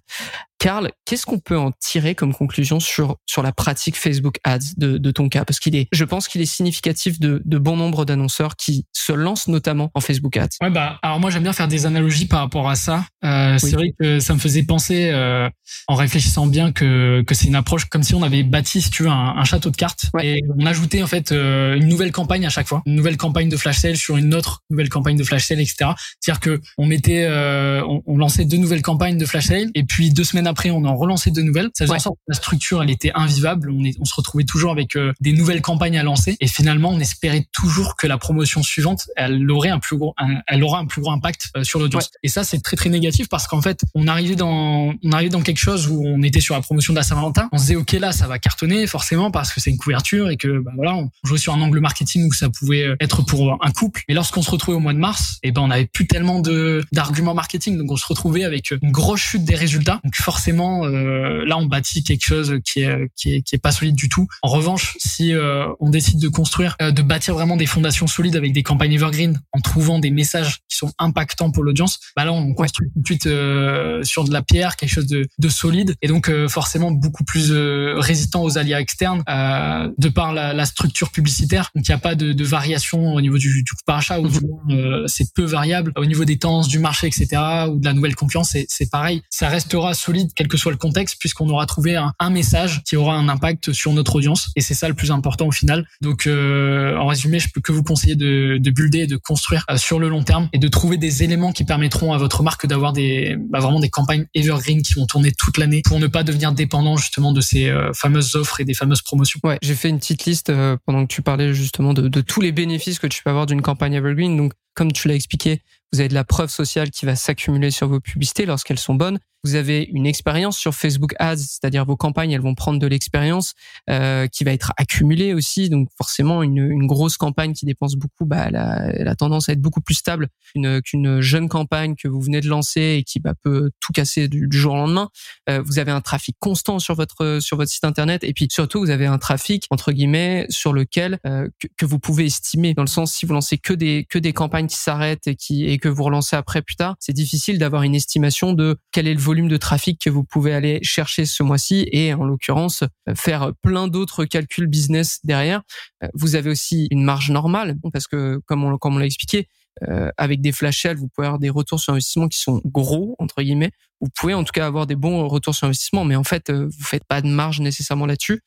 Karl, 0.61 0.91
qu'est-ce 1.05 1.25
qu'on 1.25 1.39
peut 1.39 1.57
en 1.57 1.71
tirer 1.79 2.13
comme 2.13 2.35
conclusion 2.35 2.79
sur 2.79 3.17
sur 3.25 3.41
la 3.41 3.51
pratique 3.51 3.97
Facebook 3.97 4.35
Ads 4.43 4.59
de, 4.77 4.99
de 4.99 5.09
ton 5.09 5.27
cas? 5.27 5.43
Parce 5.43 5.59
qu'il 5.59 5.75
est, 5.75 5.87
je 5.91 6.05
pense 6.05 6.27
qu'il 6.27 6.39
est 6.39 6.45
significatif 6.45 7.19
de, 7.19 7.41
de 7.43 7.57
bon 7.57 7.75
nombre 7.77 8.05
d'annonceurs 8.05 8.55
qui 8.55 8.85
se 8.93 9.11
lancent 9.11 9.47
notamment 9.47 9.89
en 9.95 10.01
Facebook 10.01 10.37
Ads. 10.37 10.49
Ouais, 10.61 10.69
bah 10.69 10.99
alors 11.01 11.19
moi 11.19 11.31
j'aime 11.31 11.41
bien 11.41 11.53
faire 11.53 11.67
des 11.67 11.87
analogies 11.87 12.27
par 12.27 12.41
rapport 12.41 12.69
à 12.69 12.75
ça. 12.75 13.05
Euh, 13.25 13.57
C'est 13.57 13.71
vrai 13.71 13.91
que 13.99 14.19
ça 14.19 14.35
me 14.35 14.39
faisait 14.39 14.61
penser, 14.61 15.09
euh, 15.11 15.49
en 15.87 15.95
réfléchissant 15.95 16.45
bien, 16.45 16.71
que 16.71 17.23
que 17.25 17.33
c'est 17.33 17.47
une 17.47 17.55
approche 17.55 17.85
comme 17.85 18.03
si 18.03 18.13
on 18.13 18.21
avait 18.21 18.43
bâti, 18.43 18.83
si 18.83 18.91
tu 18.91 19.01
veux, 19.01 19.09
un, 19.09 19.33
un 19.37 19.43
château 19.45 19.71
de 19.71 19.77
cartes 19.77 20.11
et 20.21 20.43
on 20.59 20.67
ajoutait 20.67 21.01
en 21.01 21.07
fait 21.07 21.31
euh, 21.31 21.73
une 21.73 21.87
nouvelle 21.87 22.11
campagne 22.11 22.45
à 22.45 22.49
chaque 22.49 22.67
fois, 22.67 22.83
une 22.85 22.93
nouvelle 22.93 23.17
campagne 23.17 23.49
de 23.49 23.57
flash 23.57 23.79
sale 23.79 23.97
sur 23.97 24.15
une 24.15 24.35
autre 24.35 24.59
nouvelle 24.69 24.89
campagne 24.89 25.17
de 25.17 25.23
flash 25.23 25.47
sale, 25.47 25.59
etc. 25.59 25.89
C'est-à-dire 26.19 26.39
que 26.39 26.61
on 26.77 26.85
mettait, 26.85 27.27
on, 27.27 28.03
on 28.05 28.17
lançait 28.17 28.45
deux 28.45 28.57
nouvelles 28.57 28.83
campagnes 28.83 29.17
de 29.17 29.25
flash 29.25 29.47
sale 29.47 29.71
et 29.73 29.83
puis 29.85 30.13
deux 30.13 30.23
semaines 30.23 30.50
après, 30.51 30.69
on 30.69 30.85
en 30.85 30.95
relançait 30.95 31.31
de 31.31 31.41
nouvelles. 31.41 31.69
Ça 31.73 31.85
faisait 31.85 31.95
en 31.95 31.99
sorte 31.99 32.15
que 32.17 32.31
la 32.31 32.35
structure, 32.35 32.83
elle 32.83 32.91
était 32.91 33.11
invivable. 33.15 33.71
On, 33.71 33.83
est, 33.83 33.95
on 33.99 34.05
se 34.05 34.13
retrouvait 34.15 34.43
toujours 34.43 34.71
avec 34.71 34.95
euh, 34.95 35.13
des 35.19 35.33
nouvelles 35.33 35.61
campagnes 35.61 35.97
à 35.97 36.03
lancer. 36.03 36.37
Et 36.39 36.47
finalement, 36.47 36.89
on 36.89 36.99
espérait 36.99 37.47
toujours 37.51 37.95
que 37.95 38.07
la 38.07 38.17
promotion 38.17 38.61
suivante, 38.63 39.07
elle 39.15 39.49
aurait 39.49 39.69
un 39.69 39.79
plus 39.79 39.97
gros, 39.97 40.13
elle 40.47 40.63
aura 40.63 40.79
un 40.79 40.85
plus 40.85 41.01
gros 41.01 41.11
impact 41.11 41.49
euh, 41.55 41.63
sur 41.63 41.79
l'audience. 41.79 42.11
Et 42.23 42.27
ça, 42.27 42.43
c'est 42.43 42.59
très 42.59 42.75
très 42.75 42.89
négatif 42.89 43.29
parce 43.29 43.47
qu'en 43.47 43.61
fait, 43.61 43.81
on 43.95 44.07
arrivait 44.07 44.35
dans, 44.35 44.93
on 45.03 45.11
arrivait 45.11 45.29
dans 45.29 45.41
quelque 45.41 45.59
chose 45.59 45.87
où 45.87 46.03
on 46.05 46.21
était 46.21 46.41
sur 46.41 46.55
la 46.55 46.61
promotion 46.61 46.93
de 46.93 46.99
la 46.99 47.03
Saint-Valentin. 47.03 47.49
On 47.51 47.57
se 47.57 47.63
disait, 47.63 47.75
ok, 47.75 47.91
là, 47.93 48.11
ça 48.11 48.27
va 48.27 48.39
cartonner 48.39 48.85
forcément 48.87 49.31
parce 49.31 49.53
que 49.53 49.59
c'est 49.59 49.69
une 49.69 49.77
couverture 49.77 50.29
et 50.29 50.37
que, 50.37 50.59
bah, 50.59 50.71
voilà, 50.75 50.95
on 50.95 51.09
jouait 51.23 51.37
sur 51.37 51.53
un 51.53 51.61
angle 51.61 51.79
marketing 51.79 52.27
où 52.27 52.33
ça 52.33 52.49
pouvait 52.49 52.83
euh, 52.83 52.95
être 52.99 53.23
pour 53.23 53.57
un 53.61 53.71
couple. 53.71 54.03
Et 54.07 54.13
lorsqu'on 54.13 54.41
se 54.41 54.51
retrouvait 54.51 54.77
au 54.77 54.81
mois 54.81 54.93
de 54.93 54.99
mars, 54.99 55.39
et 55.43 55.49
eh 55.49 55.51
ben, 55.51 55.61
on 55.61 55.71
avait 55.71 55.85
plus 55.85 56.07
tellement 56.07 56.39
de 56.39 56.83
d'arguments 56.91 57.33
marketing. 57.33 57.77
Donc, 57.77 57.91
on 57.91 57.97
se 57.97 58.05
retrouvait 58.05 58.43
avec 58.43 58.71
une 58.71 58.91
grosse 58.91 59.21
chute 59.21 59.43
des 59.43 59.55
résultats. 59.55 59.99
Donc, 60.03 60.15
forcément, 60.15 60.40
euh, 60.49 61.45
là 61.45 61.57
on 61.57 61.65
bâtit 61.65 62.03
quelque 62.03 62.25
chose 62.25 62.59
qui 62.65 62.81
est, 62.81 63.09
qui 63.15 63.35
est 63.35 63.41
qui 63.41 63.55
est 63.55 63.59
pas 63.59 63.71
solide 63.71 63.95
du 63.95 64.09
tout. 64.09 64.27
En 64.41 64.49
revanche, 64.49 64.95
si 64.99 65.33
euh, 65.33 65.67
on 65.79 65.89
décide 65.89 66.19
de 66.19 66.27
construire, 66.27 66.75
euh, 66.81 66.91
de 66.91 67.01
bâtir 67.01 67.33
vraiment 67.33 67.57
des 67.57 67.65
fondations 67.65 68.07
solides 68.07 68.35
avec 68.35 68.53
des 68.53 68.63
campagnes 68.63 68.93
evergreen, 68.93 69.39
en 69.53 69.59
trouvant 69.59 69.99
des 69.99 70.11
messages 70.11 70.59
qui 70.69 70.77
sont 70.77 70.91
impactants 70.99 71.51
pour 71.51 71.63
l'audience, 71.63 71.99
bah 72.15 72.25
là 72.25 72.33
on 72.33 72.53
construit 72.53 72.89
tout 72.93 73.01
de 73.01 73.05
suite 73.05 74.07
sur 74.07 74.23
de 74.23 74.31
la 74.31 74.41
pierre, 74.41 74.75
quelque 74.75 74.93
chose 74.93 75.07
de, 75.07 75.27
de 75.37 75.49
solide 75.49 75.95
et 76.01 76.07
donc 76.07 76.31
forcément 76.47 76.91
beaucoup 76.91 77.23
plus 77.23 77.51
résistant 77.51 78.43
aux 78.43 78.57
aléas 78.57 78.79
externes 78.79 79.23
de 79.27 80.09
par 80.09 80.33
la, 80.33 80.53
la, 80.53 80.65
structure 80.65 81.11
publicitaire. 81.11 81.69
Donc 81.75 81.87
il 81.87 81.91
n'y 81.91 81.95
a 81.95 81.99
pas 81.99 82.15
de, 82.15 82.33
de, 82.33 82.43
variation 82.43 83.13
au 83.13 83.21
niveau 83.21 83.37
du, 83.37 83.63
du 83.63 83.71
coût 83.71 83.83
par 83.85 83.97
achat 83.97 84.19
ou 84.19 84.27
du 84.27 84.39
moins 84.41 85.05
c'est 85.07 85.33
peu 85.33 85.43
variable 85.43 85.91
au 85.95 86.05
niveau 86.05 86.25
des 86.25 86.37
tendances 86.37 86.67
du 86.67 86.79
marché, 86.79 87.07
etc. 87.07 87.27
ou 87.69 87.79
de 87.79 87.85
la 87.85 87.93
nouvelle 87.93 88.15
concurrence, 88.15 88.55
c'est 88.67 88.91
pareil. 88.91 89.21
Ça 89.29 89.49
restera 89.49 89.93
solide 89.93 90.30
quel 90.35 90.47
que 90.47 90.57
soit 90.57 90.71
le 90.71 90.77
contexte 90.77 91.17
puisqu'on 91.19 91.49
aura 91.49 91.65
trouvé 91.65 91.95
un, 91.95 92.29
message 92.29 92.81
qui 92.85 92.95
aura 92.95 93.15
un 93.15 93.27
impact 93.27 93.73
sur 93.73 93.91
notre 93.91 94.15
audience 94.15 94.51
et 94.55 94.61
c'est 94.61 94.73
ça 94.73 94.87
le 94.87 94.93
plus 94.93 95.11
important 95.11 95.47
au 95.47 95.51
final. 95.51 95.85
Donc 96.01 96.27
en 96.27 97.07
résumé, 97.07 97.39
je 97.39 97.49
peux 97.53 97.61
que 97.61 97.71
vous 97.71 97.83
conseiller 97.83 98.15
de, 98.15 98.57
de 98.57 98.71
builder 98.71 98.99
et 98.99 99.07
de 99.07 99.17
construire 99.17 99.65
sur 99.75 99.99
le 99.99 100.07
long 100.07 100.23
terme 100.23 100.49
et 100.53 100.59
de 100.59 100.67
trouver 100.67 100.97
des 100.97 101.23
éléments 101.23 101.51
qui 101.51 101.65
permettront 101.65 102.13
à 102.13 102.17
votre 102.17 102.43
marque 102.43 102.65
d'avoir 102.65 102.93
des 102.93 103.35
bah, 103.49 103.59
vraiment 103.59 103.79
des 103.79 103.89
campagnes 103.89 104.25
evergreen 104.33 104.81
qui 104.81 104.93
vont 104.93 105.05
tourner 105.05 105.31
toute 105.31 105.57
l'année 105.57 105.81
pour 105.83 105.99
ne 105.99 106.07
pas 106.07 106.23
devenir 106.23 106.51
dépendant 106.53 106.97
justement 106.97 107.31
de 107.31 107.41
ces 107.41 107.69
euh, 107.69 107.91
fameuses 107.93 108.35
offres 108.35 108.61
et 108.61 108.65
des 108.65 108.73
fameuses 108.73 109.01
promotions. 109.01 109.39
Ouais, 109.43 109.57
j'ai 109.61 109.75
fait 109.75 109.89
une 109.89 109.99
petite 109.99 110.25
liste 110.25 110.49
euh, 110.49 110.77
pendant 110.85 111.05
que 111.05 111.13
tu 111.13 111.21
parlais 111.21 111.53
justement 111.53 111.93
de, 111.93 112.07
de 112.07 112.21
tous 112.21 112.41
les 112.41 112.51
bénéfices 112.51 112.99
que 112.99 113.07
tu 113.07 113.23
peux 113.23 113.29
avoir 113.29 113.45
d'une 113.45 113.61
campagne 113.61 113.93
evergreen. 113.93 114.37
Donc 114.37 114.53
comme 114.73 114.91
tu 114.91 115.07
l'as 115.07 115.15
expliqué, 115.15 115.61
vous 115.93 115.99
avez 115.99 116.09
de 116.09 116.13
la 116.13 116.23
preuve 116.23 116.49
sociale 116.49 116.89
qui 116.89 117.05
va 117.05 117.15
s'accumuler 117.15 117.71
sur 117.71 117.87
vos 117.87 117.99
publicités 117.99 118.45
lorsqu'elles 118.45 118.79
sont 118.79 118.95
bonnes. 118.95 119.19
Vous 119.43 119.55
avez 119.55 119.89
une 119.91 120.05
expérience 120.05 120.55
sur 120.55 120.75
Facebook 120.75 121.15
Ads, 121.17 121.37
c'est-à-dire 121.37 121.83
vos 121.83 121.97
campagnes, 121.97 122.29
elles 122.31 122.41
vont 122.41 122.53
prendre 122.53 122.77
de 122.77 122.85
l'expérience 122.85 123.53
euh, 123.89 124.27
qui 124.27 124.43
va 124.43 124.51
être 124.51 124.71
accumulée 124.77 125.33
aussi. 125.33 125.69
Donc 125.69 125.89
forcément, 125.97 126.43
une, 126.43 126.59
une 126.59 126.85
grosse 126.85 127.17
campagne 127.17 127.53
qui 127.53 127.65
dépense 127.65 127.95
beaucoup, 127.95 128.25
bah, 128.25 128.45
elle, 128.47 128.55
a, 128.55 128.91
elle 128.93 129.07
a 129.07 129.15
tendance 129.15 129.49
à 129.49 129.53
être 129.53 129.61
beaucoup 129.61 129.81
plus 129.81 129.95
stable 129.95 130.27
qu'une 130.53 131.21
jeune 131.21 131.49
campagne 131.49 131.95
que 131.95 132.07
vous 132.07 132.21
venez 132.21 132.39
de 132.39 132.47
lancer 132.47 132.97
et 132.99 133.03
qui 133.03 133.19
bah, 133.19 133.33
peut 133.41 133.71
tout 133.79 133.93
casser 133.93 134.27
du, 134.27 134.47
jour 134.51 134.73
au 134.73 134.77
lendemain. 134.77 135.09
Euh, 135.49 135.61
vous 135.65 135.79
avez 135.79 135.91
un 135.91 136.01
trafic 136.01 136.35
constant 136.39 136.77
sur 136.77 136.93
votre 136.93 137.39
sur 137.41 137.57
votre 137.57 137.71
site 137.71 137.83
internet 137.83 138.23
et 138.23 138.33
puis 138.33 138.47
surtout 138.51 138.79
vous 138.79 138.91
avez 138.91 139.07
un 139.07 139.17
trafic 139.17 139.65
entre 139.71 139.91
guillemets 139.91 140.45
sur 140.49 140.71
lequel 140.71 141.19
euh, 141.25 141.47
que, 141.77 141.85
vous 141.85 141.97
pouvez 141.97 142.25
estimer. 142.25 142.75
Dans 142.75 142.83
le 142.83 142.87
sens 142.87 143.13
si 143.13 143.25
vous 143.25 143.33
lancez 143.33 143.57
que 143.57 143.73
des 143.73 144.05
que 144.07 144.19
des 144.19 144.33
campagnes 144.33 144.60
qui 144.67 144.77
s'arrêtent 144.77 145.27
et 145.27 145.35
qui 145.35 145.65
et 145.65 145.77
que 145.77 145.89
vous 145.89 146.03
relancez 146.03 146.35
après 146.35 146.61
plus 146.61 146.75
tard, 146.75 146.95
c'est 146.99 147.13
difficile 147.13 147.59
d'avoir 147.59 147.83
une 147.83 147.95
estimation 147.95 148.53
de 148.53 148.77
quel 148.91 149.07
est 149.07 149.13
le 149.13 149.19
volume 149.19 149.47
de 149.47 149.57
trafic 149.57 149.99
que 149.99 150.09
vous 150.09 150.23
pouvez 150.23 150.53
aller 150.53 150.79
chercher 150.83 151.25
ce 151.25 151.43
mois-ci 151.43 151.87
et 151.91 152.13
en 152.13 152.25
l'occurrence 152.25 152.83
faire 153.15 153.51
plein 153.61 153.87
d'autres 153.87 154.25
calculs 154.25 154.67
business 154.67 155.19
derrière. 155.23 155.61
Euh, 156.03 156.07
vous 156.13 156.35
avez 156.35 156.49
aussi 156.49 156.87
une 156.91 157.03
marge 157.03 157.31
normale 157.31 157.77
parce 157.93 158.07
que 158.07 158.39
comme 158.45 158.63
on, 158.63 158.77
comme 158.77 158.95
on 158.95 158.99
l'a 158.99 159.05
expliqué, 159.05 159.47
euh, 159.87 160.11
avec 160.17 160.41
des 160.41 160.51
flash 160.51 160.81
sales, 160.81 160.97
vous 160.97 161.07
pouvez 161.07 161.27
avoir 161.27 161.39
des 161.39 161.49
retours 161.49 161.79
sur 161.79 161.93
investissement 161.93 162.27
qui 162.27 162.39
sont 162.39 162.61
gros 162.65 163.15
entre 163.19 163.41
guillemets. 163.41 163.71
Vous 163.99 164.09
pouvez 164.15 164.33
en 164.33 164.43
tout 164.43 164.51
cas 164.51 164.65
avoir 164.65 164.85
des 164.85 164.95
bons 164.95 165.27
retours 165.27 165.55
sur 165.55 165.65
investissement, 165.65 166.05
mais 166.05 166.15
en 166.15 166.23
fait, 166.23 166.49
euh, 166.49 166.65
vous 166.65 166.83
faites 166.83 167.05
pas 167.05 167.21
de 167.21 167.27
marge 167.27 167.61
nécessairement 167.61 168.05
là-dessus. 168.05 168.41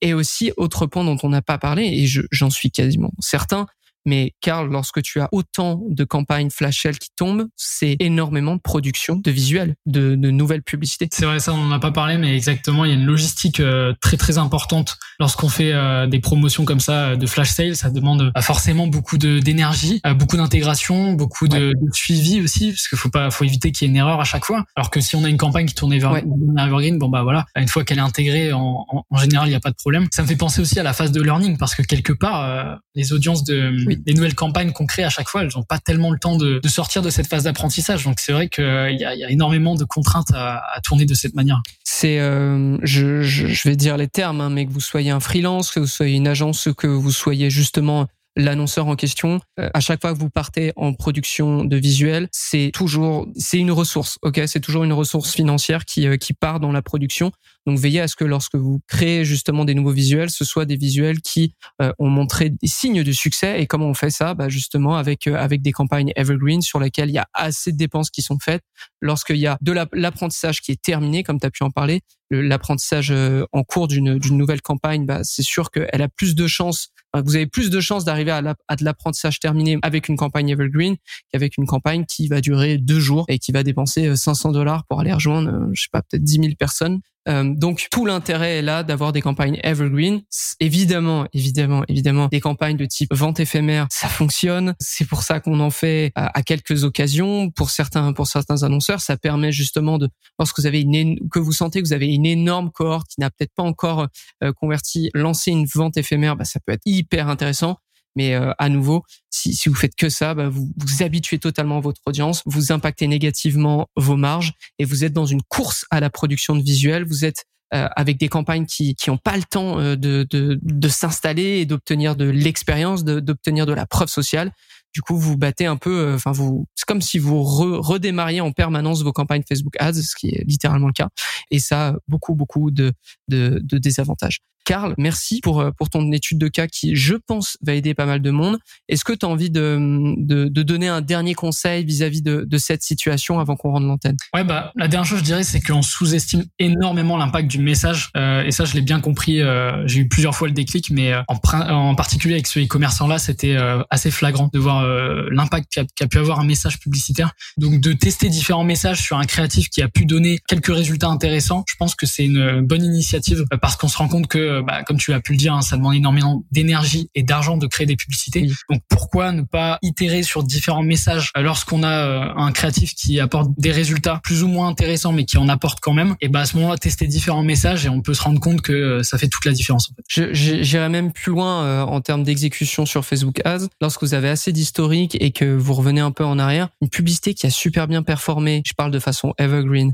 Et 0.00 0.12
aussi, 0.12 0.52
autre 0.56 0.86
point 0.86 1.04
dont 1.04 1.16
on 1.22 1.28
n'a 1.28 1.42
pas 1.42 1.58
parlé, 1.58 1.84
et 1.84 2.06
j'en 2.30 2.50
suis 2.50 2.70
quasiment 2.70 3.12
certain, 3.20 3.66
mais 4.04 4.32
Karl, 4.40 4.70
lorsque 4.70 5.02
tu 5.02 5.20
as 5.20 5.28
autant 5.32 5.80
de 5.88 6.04
campagnes 6.04 6.50
flash 6.50 6.84
qui 7.00 7.08
tombent, 7.16 7.46
c'est 7.56 7.96
énormément 8.00 8.56
de 8.56 8.60
production 8.60 9.16
de 9.16 9.30
visuels, 9.30 9.76
de, 9.86 10.14
de 10.14 10.30
nouvelles 10.30 10.62
publicités. 10.62 11.08
C'est 11.12 11.24
vrai, 11.24 11.40
ça 11.40 11.52
on 11.52 11.58
n'en 11.58 11.72
a 11.72 11.78
pas 11.78 11.92
parlé, 11.92 12.18
mais 12.18 12.34
exactement, 12.34 12.84
il 12.84 12.90
y 12.90 12.94
a 12.94 12.96
une 12.96 13.06
logistique 13.06 13.60
euh, 13.60 13.94
très 14.00 14.16
très 14.16 14.38
importante 14.38 14.98
lorsqu'on 15.18 15.48
fait 15.48 15.72
euh, 15.72 16.06
des 16.06 16.20
promotions 16.20 16.64
comme 16.64 16.80
ça 16.80 17.10
euh, 17.10 17.16
de 17.16 17.26
flash 17.26 17.50
sale. 17.50 17.76
Ça 17.76 17.90
demande 17.90 18.32
forcément 18.40 18.86
beaucoup 18.86 19.18
d'énergie, 19.18 20.00
beaucoup 20.16 20.36
d'intégration, 20.36 21.12
beaucoup 21.12 21.48
de, 21.48 21.72
de, 21.72 21.92
suivi 21.92 22.40
aussi, 22.40 22.70
parce 22.70 22.88
qu'il 22.88 22.98
faut 22.98 23.10
pas, 23.10 23.30
faut 23.30 23.44
éviter 23.44 23.72
qu'il 23.72 23.86
y 23.86 23.88
ait 23.88 23.92
une 23.92 23.96
erreur 23.96 24.20
à 24.20 24.24
chaque 24.24 24.44
fois. 24.44 24.64
Alors 24.76 24.90
que 24.90 25.00
si 25.00 25.16
on 25.16 25.24
a 25.24 25.28
une 25.28 25.36
campagne 25.36 25.66
qui 25.66 25.74
tourne 25.74 25.96
vers 25.96 26.12
ouais. 26.12 26.24
Evergreen, 26.58 26.98
bon 26.98 27.08
bah 27.08 27.22
voilà, 27.22 27.46
une 27.56 27.68
fois 27.68 27.84
qu'elle 27.84 27.98
est 27.98 28.02
intégrée, 28.02 28.52
en, 28.52 28.84
en, 28.88 29.04
en 29.08 29.16
général, 29.16 29.48
il 29.48 29.50
n'y 29.50 29.56
a 29.56 29.60
pas 29.60 29.70
de 29.70 29.76
problème. 29.76 30.06
Ça 30.10 30.22
me 30.22 30.26
fait 30.26 30.36
penser 30.36 30.60
aussi 30.60 30.78
à 30.78 30.82
la 30.82 30.92
phase 30.92 31.12
de 31.12 31.22
learning, 31.22 31.56
parce 31.56 31.74
que 31.74 31.82
quelque 31.82 32.12
part, 32.12 32.78
les 32.94 33.12
audiences 33.12 33.44
de 33.44 33.70
les 34.06 34.14
nouvelles 34.14 34.34
campagnes 34.34 34.72
qu'on 34.72 34.86
crée 34.86 35.04
à 35.04 35.10
chaque 35.10 35.28
fois, 35.28 35.42
elles 35.42 35.50
n'ont 35.54 35.62
pas 35.62 35.78
tellement 35.78 36.10
le 36.10 36.18
temps 36.18 36.36
de, 36.36 36.58
de, 36.58 36.68
sortir 36.68 37.02
de 37.02 37.10
cette 37.10 37.26
phase 37.26 37.44
d'apprentissage. 37.44 38.04
Donc 38.04 38.20
c'est 38.20 38.32
vrai 38.32 38.48
qu'il 38.48 38.64
y 38.64 39.04
a, 39.04 39.14
y 39.14 39.24
a, 39.24 39.30
énormément 39.30 39.74
de 39.74 39.84
contraintes 39.84 40.32
à, 40.34 40.62
à, 40.74 40.80
tourner 40.80 41.04
de 41.04 41.14
cette 41.14 41.34
manière. 41.34 41.60
C'est, 41.84 42.18
euh, 42.18 42.78
je, 42.82 43.22
je, 43.22 43.46
je, 43.46 43.68
vais 43.68 43.76
dire 43.76 43.96
les 43.96 44.08
termes, 44.08 44.40
hein, 44.40 44.50
mais 44.50 44.66
que 44.66 44.72
vous 44.72 44.80
soyez 44.80 45.10
un 45.10 45.20
freelance, 45.20 45.70
que 45.70 45.80
vous 45.80 45.86
soyez 45.86 46.16
une 46.16 46.28
agence, 46.28 46.68
que 46.76 46.86
vous 46.86 47.12
soyez 47.12 47.50
justement 47.50 48.06
l'annonceur 48.36 48.86
en 48.86 48.96
question, 48.96 49.40
euh, 49.60 49.68
à 49.74 49.80
chaque 49.80 50.00
fois 50.00 50.12
que 50.12 50.18
vous 50.18 50.30
partez 50.30 50.72
en 50.76 50.92
production 50.92 51.64
de 51.64 51.76
visuels, 51.76 52.28
c'est 52.32 52.70
toujours 52.72 53.28
c'est 53.36 53.58
une 53.58 53.70
ressource, 53.70 54.18
ok, 54.22 54.42
c'est 54.46 54.60
toujours 54.60 54.84
une 54.84 54.92
ressource 54.92 55.34
financière 55.34 55.84
qui 55.84 56.06
euh, 56.06 56.16
qui 56.16 56.32
part 56.32 56.60
dans 56.60 56.72
la 56.72 56.82
production. 56.82 57.32
Donc 57.66 57.78
veillez 57.78 58.00
à 58.00 58.08
ce 58.08 58.16
que 58.16 58.24
lorsque 58.24 58.56
vous 58.56 58.80
créez 58.86 59.24
justement 59.24 59.64
des 59.64 59.74
nouveaux 59.74 59.92
visuels, 59.92 60.30
ce 60.30 60.44
soit 60.44 60.66
des 60.66 60.76
visuels 60.76 61.20
qui 61.20 61.54
euh, 61.80 61.92
ont 61.98 62.10
montré 62.10 62.50
des 62.50 62.66
signes 62.66 63.02
de 63.02 63.12
succès. 63.12 63.60
Et 63.60 63.66
comment 63.66 63.86
on 63.86 63.94
fait 63.94 64.10
ça? 64.10 64.34
Bah 64.34 64.48
Justement 64.48 64.96
avec 64.96 65.26
euh, 65.26 65.36
avec 65.36 65.62
des 65.62 65.72
campagnes 65.72 66.12
evergreen 66.16 66.60
sur 66.60 66.78
lesquelles 66.78 67.08
il 67.08 67.14
y 67.14 67.18
a 67.18 67.28
assez 67.32 67.72
de 67.72 67.76
dépenses 67.76 68.10
qui 68.10 68.22
sont 68.22 68.38
faites. 68.38 68.62
Lorsqu'il 69.00 69.36
y 69.36 69.46
a 69.46 69.58
de 69.60 69.72
l'apprentissage 69.92 70.60
qui 70.60 70.72
est 70.72 70.82
terminé, 70.82 71.22
comme 71.22 71.40
tu 71.40 71.46
as 71.46 71.50
pu 71.50 71.62
en 71.62 71.70
parler, 71.70 72.02
l'apprentissage 72.30 73.10
euh, 73.10 73.44
en 73.52 73.62
cours 73.62 73.88
d'une 73.88 74.18
nouvelle 74.18 74.62
campagne, 74.62 75.06
bah, 75.06 75.20
c'est 75.22 75.42
sûr 75.42 75.70
qu'elle 75.70 76.02
a 76.02 76.08
plus 76.08 76.34
de 76.34 76.46
chances, 76.46 76.88
vous 77.14 77.36
avez 77.36 77.46
plus 77.46 77.70
de 77.70 77.80
chances 77.80 78.04
d'arriver 78.04 78.30
à, 78.30 78.42
à, 78.68 78.76
de 78.76 78.84
l'apprentissage 78.84 79.38
terminé 79.40 79.78
avec 79.82 80.08
une 80.08 80.16
campagne 80.16 80.48
evergreen 80.48 80.96
qu'avec 81.30 81.56
une 81.58 81.66
campagne 81.66 82.04
qui 82.06 82.28
va 82.28 82.40
durer 82.40 82.78
deux 82.78 83.00
jours 83.00 83.24
et 83.28 83.38
qui 83.38 83.52
va 83.52 83.62
dépenser 83.62 84.16
500 84.16 84.52
dollars 84.52 84.84
pour 84.86 85.00
aller 85.00 85.12
rejoindre, 85.12 85.68
je 85.72 85.82
sais 85.82 85.88
pas, 85.92 86.02
peut-être 86.02 86.24
10 86.24 86.32
000 86.34 86.54
personnes. 86.58 87.00
Euh, 87.28 87.54
donc 87.54 87.86
tout 87.90 88.06
l'intérêt 88.06 88.58
est 88.58 88.62
là 88.62 88.82
d'avoir 88.82 89.12
des 89.12 89.22
campagnes 89.22 89.58
evergreen. 89.62 90.22
Évidemment, 90.60 91.26
évidemment, 91.32 91.84
évidemment, 91.88 92.28
des 92.28 92.40
campagnes 92.40 92.76
de 92.76 92.84
type 92.84 93.12
vente 93.12 93.40
éphémère, 93.40 93.86
ça 93.90 94.08
fonctionne. 94.08 94.74
C'est 94.78 95.06
pour 95.06 95.22
ça 95.22 95.40
qu'on 95.40 95.60
en 95.60 95.70
fait 95.70 96.12
à, 96.14 96.42
quelques 96.42 96.84
occasions. 96.84 97.50
Pour 97.50 97.70
certains, 97.70 98.12
pour 98.12 98.26
certains 98.26 98.62
annonceurs, 98.62 99.00
ça 99.00 99.16
permet 99.16 99.52
justement 99.52 99.98
de, 99.98 100.08
lorsque 100.38 100.58
vous 100.58 100.66
avez 100.66 100.80
une, 100.80 101.18
que 101.30 101.38
vous 101.38 101.52
sentez 101.52 101.82
que 101.82 101.86
vous 101.86 101.94
avez 101.94 102.06
une 102.06 102.26
énorme 102.26 102.70
cohorte 102.70 103.08
qui 103.08 103.20
n'a 103.20 103.30
peut-être 103.30 103.54
pas 103.54 103.62
encore 103.62 104.08
euh, 104.42 104.52
converti, 104.52 105.10
lancer 105.14 105.50
une 105.50 105.66
vente 105.66 105.96
éphémère, 105.96 106.36
bah, 106.36 106.44
ça 106.44 106.60
peut 106.60 106.72
être 106.72 106.82
hyper 106.84 107.28
intéressant. 107.28 107.78
Mais 108.16 108.34
euh, 108.34 108.52
à 108.58 108.68
nouveau, 108.68 109.04
si, 109.30 109.54
si 109.54 109.68
vous 109.68 109.74
faites 109.74 109.96
que 109.96 110.08
ça, 110.08 110.34
bah, 110.34 110.48
vous 110.48 110.72
vous 110.76 111.02
habituez 111.02 111.38
totalement 111.38 111.80
votre 111.80 112.00
audience, 112.06 112.42
vous 112.46 112.72
impactez 112.72 113.08
négativement 113.08 113.88
vos 113.96 114.16
marges 114.16 114.52
et 114.78 114.84
vous 114.84 115.04
êtes 115.04 115.12
dans 115.12 115.26
une 115.26 115.42
course 115.42 115.84
à 115.90 116.00
la 116.00 116.10
production 116.10 116.54
de 116.54 116.62
visuels. 116.62 117.04
Vous 117.04 117.24
êtes 117.24 117.44
euh, 117.74 117.88
avec 117.96 118.18
des 118.18 118.28
campagnes 118.28 118.66
qui 118.66 118.94
qui 118.94 119.10
ont 119.10 119.16
pas 119.16 119.36
le 119.36 119.42
temps 119.42 119.80
euh, 119.80 119.96
de 119.96 120.24
de, 120.30 120.60
de 120.62 120.88
s'installer 120.88 121.58
et 121.58 121.66
d'obtenir 121.66 122.14
de 122.14 122.26
l'expérience, 122.26 123.04
d'obtenir 123.04 123.66
de, 123.66 123.72
la 123.72 123.86
preuve 123.86 124.08
sociale. 124.08 124.52
Du 124.94 125.00
coup, 125.02 125.16
vous 125.18 125.36
battez 125.36 125.66
un 125.66 125.76
peu. 125.76 125.98
Euh, 125.98 126.14
enfin, 126.14 126.30
vous 126.30 126.66
c'est 126.76 126.86
comme 126.86 127.02
si 127.02 127.18
vous 127.18 127.42
redémarriez 127.42 128.40
en 128.40 128.52
permanence 128.52 129.02
vos 129.02 129.12
campagnes 129.12 129.42
Facebook 129.48 129.74
Ads, 129.80 129.94
ce 129.94 130.14
qui 130.14 130.28
est 130.28 130.44
littéralement 130.46 130.86
le 130.86 130.92
cas. 130.92 131.08
Et 131.50 131.58
ça, 131.58 131.96
beaucoup 132.06 132.34
beaucoup 132.34 132.70
de 132.70 132.92
de, 133.28 133.60
de 133.64 133.78
désavantages. 133.78 134.38
Karl, 134.64 134.94
merci 134.98 135.40
pour, 135.42 135.60
euh, 135.60 135.70
pour 135.70 135.90
ton 135.90 136.10
étude 136.12 136.38
de 136.38 136.48
cas 136.48 136.66
qui, 136.66 136.96
je 136.96 137.14
pense, 137.14 137.56
va 137.62 137.74
aider 137.74 137.94
pas 137.94 138.06
mal 138.06 138.20
de 138.20 138.30
monde. 138.30 138.58
Est-ce 138.88 139.04
que 139.04 139.12
tu 139.12 139.26
as 139.26 139.28
envie 139.28 139.50
de, 139.50 139.78
de, 140.18 140.48
de, 140.48 140.62
donner 140.62 140.88
un 140.88 141.00
dernier 141.00 141.34
conseil 141.34 141.84
vis-à-vis 141.84 142.22
de, 142.22 142.44
de 142.46 142.58
cette 142.58 142.82
situation 142.82 143.38
avant 143.38 143.56
qu'on 143.56 143.72
rende 143.72 143.84
l'antenne? 143.84 144.16
Ouais, 144.34 144.44
bah, 144.44 144.72
la 144.76 144.88
dernière 144.88 145.06
chose, 145.06 145.18
je 145.18 145.24
dirais, 145.24 145.44
c'est 145.44 145.60
qu'on 145.60 145.82
sous-estime 145.82 146.44
énormément 146.58 147.16
l'impact 147.16 147.48
du 147.48 147.58
message. 147.58 148.10
Euh, 148.16 148.44
et 148.44 148.50
ça, 148.50 148.64
je 148.64 148.74
l'ai 148.74 148.80
bien 148.80 149.00
compris. 149.00 149.40
Euh, 149.40 149.86
j'ai 149.86 150.00
eu 150.00 150.08
plusieurs 150.08 150.34
fois 150.34 150.48
le 150.48 150.54
déclic, 150.54 150.90
mais 150.90 151.12
euh, 151.12 151.22
en, 151.28 151.38
en 151.70 151.94
particulier 151.94 152.34
avec 152.34 152.46
ce 152.46 152.58
e-commerçant-là, 152.60 153.18
c'était 153.18 153.56
euh, 153.56 153.82
assez 153.90 154.10
flagrant 154.10 154.48
de 154.52 154.58
voir 154.58 154.84
l'impact 155.30 155.72
qu'a 155.72 155.84
qu 155.84 156.08
pu 156.08 156.18
avoir 156.18 156.40
un 156.40 156.44
message 156.44 156.78
publicitaire. 156.78 157.32
Donc, 157.56 157.80
de 157.80 157.92
tester 157.92 158.28
différents 158.28 158.64
messages 158.64 159.00
sur 159.00 159.18
un 159.18 159.24
créatif 159.24 159.68
qui 159.68 159.82
a 159.82 159.88
pu 159.88 160.06
donner 160.06 160.38
quelques 160.48 160.74
résultats 160.74 161.08
intéressants, 161.08 161.64
je 161.68 161.74
pense 161.78 161.94
que 161.94 162.06
c'est 162.06 162.24
une 162.24 162.60
bonne 162.62 162.84
initiative 162.84 163.44
parce 163.60 163.76
qu'on 163.76 163.88
se 163.88 163.98
rend 163.98 164.08
compte 164.08 164.26
que 164.26 164.53
bah, 164.62 164.82
comme 164.84 164.96
tu 164.96 165.12
as 165.12 165.20
pu 165.20 165.32
le 165.32 165.38
dire, 165.38 165.54
hein, 165.54 165.62
ça 165.62 165.76
demande 165.76 165.94
énormément 165.94 166.44
d'énergie 166.50 167.08
et 167.14 167.22
d'argent 167.22 167.56
de 167.56 167.66
créer 167.66 167.86
des 167.86 167.96
publicités. 167.96 168.48
Donc 168.70 168.82
pourquoi 168.88 169.32
ne 169.32 169.42
pas 169.42 169.78
itérer 169.82 170.22
sur 170.22 170.42
différents 170.42 170.82
messages 170.82 171.30
euh, 171.36 171.42
lorsqu'on 171.42 171.82
a 171.82 172.06
euh, 172.06 172.32
un 172.36 172.52
créatif 172.52 172.94
qui 172.94 173.20
apporte 173.20 173.50
des 173.58 173.72
résultats 173.72 174.20
plus 174.22 174.42
ou 174.42 174.48
moins 174.48 174.68
intéressants, 174.68 175.12
mais 175.12 175.24
qui 175.24 175.38
en 175.38 175.48
apporte 175.48 175.80
quand 175.80 175.92
même? 175.92 176.16
Et 176.20 176.28
bah 176.28 176.40
à 176.40 176.46
ce 176.46 176.56
moment-là, 176.56 176.78
tester 176.78 177.06
différents 177.06 177.42
messages 177.42 177.86
et 177.86 177.88
on 177.88 178.00
peut 178.00 178.14
se 178.14 178.22
rendre 178.22 178.40
compte 178.40 178.60
que 178.60 178.72
euh, 178.72 179.02
ça 179.02 179.18
fait 179.18 179.28
toute 179.28 179.44
la 179.44 179.52
différence. 179.52 179.90
En 179.90 179.94
fait. 179.94 180.32
J'irais 180.32 180.88
même 180.88 181.12
plus 181.12 181.30
loin 181.30 181.82
en 181.84 182.00
termes 182.00 182.24
d'exécution 182.24 182.86
sur 182.86 183.04
Facebook 183.04 183.40
Ads. 183.44 183.68
Lorsque 183.80 184.02
vous 184.02 184.14
avez 184.14 184.28
assez 184.28 184.52
d'historique 184.52 185.16
et 185.20 185.30
que 185.30 185.44
vous 185.44 185.74
revenez 185.74 186.00
un 186.00 186.10
peu 186.10 186.24
en 186.24 186.38
arrière, 186.38 186.68
une 186.80 186.88
publicité 186.88 187.34
qui 187.34 187.46
a 187.46 187.50
super 187.50 187.88
bien 187.88 188.02
performé, 188.02 188.62
je 188.66 188.72
parle 188.74 188.90
de 188.90 188.98
façon 188.98 189.34
evergreen, 189.38 189.92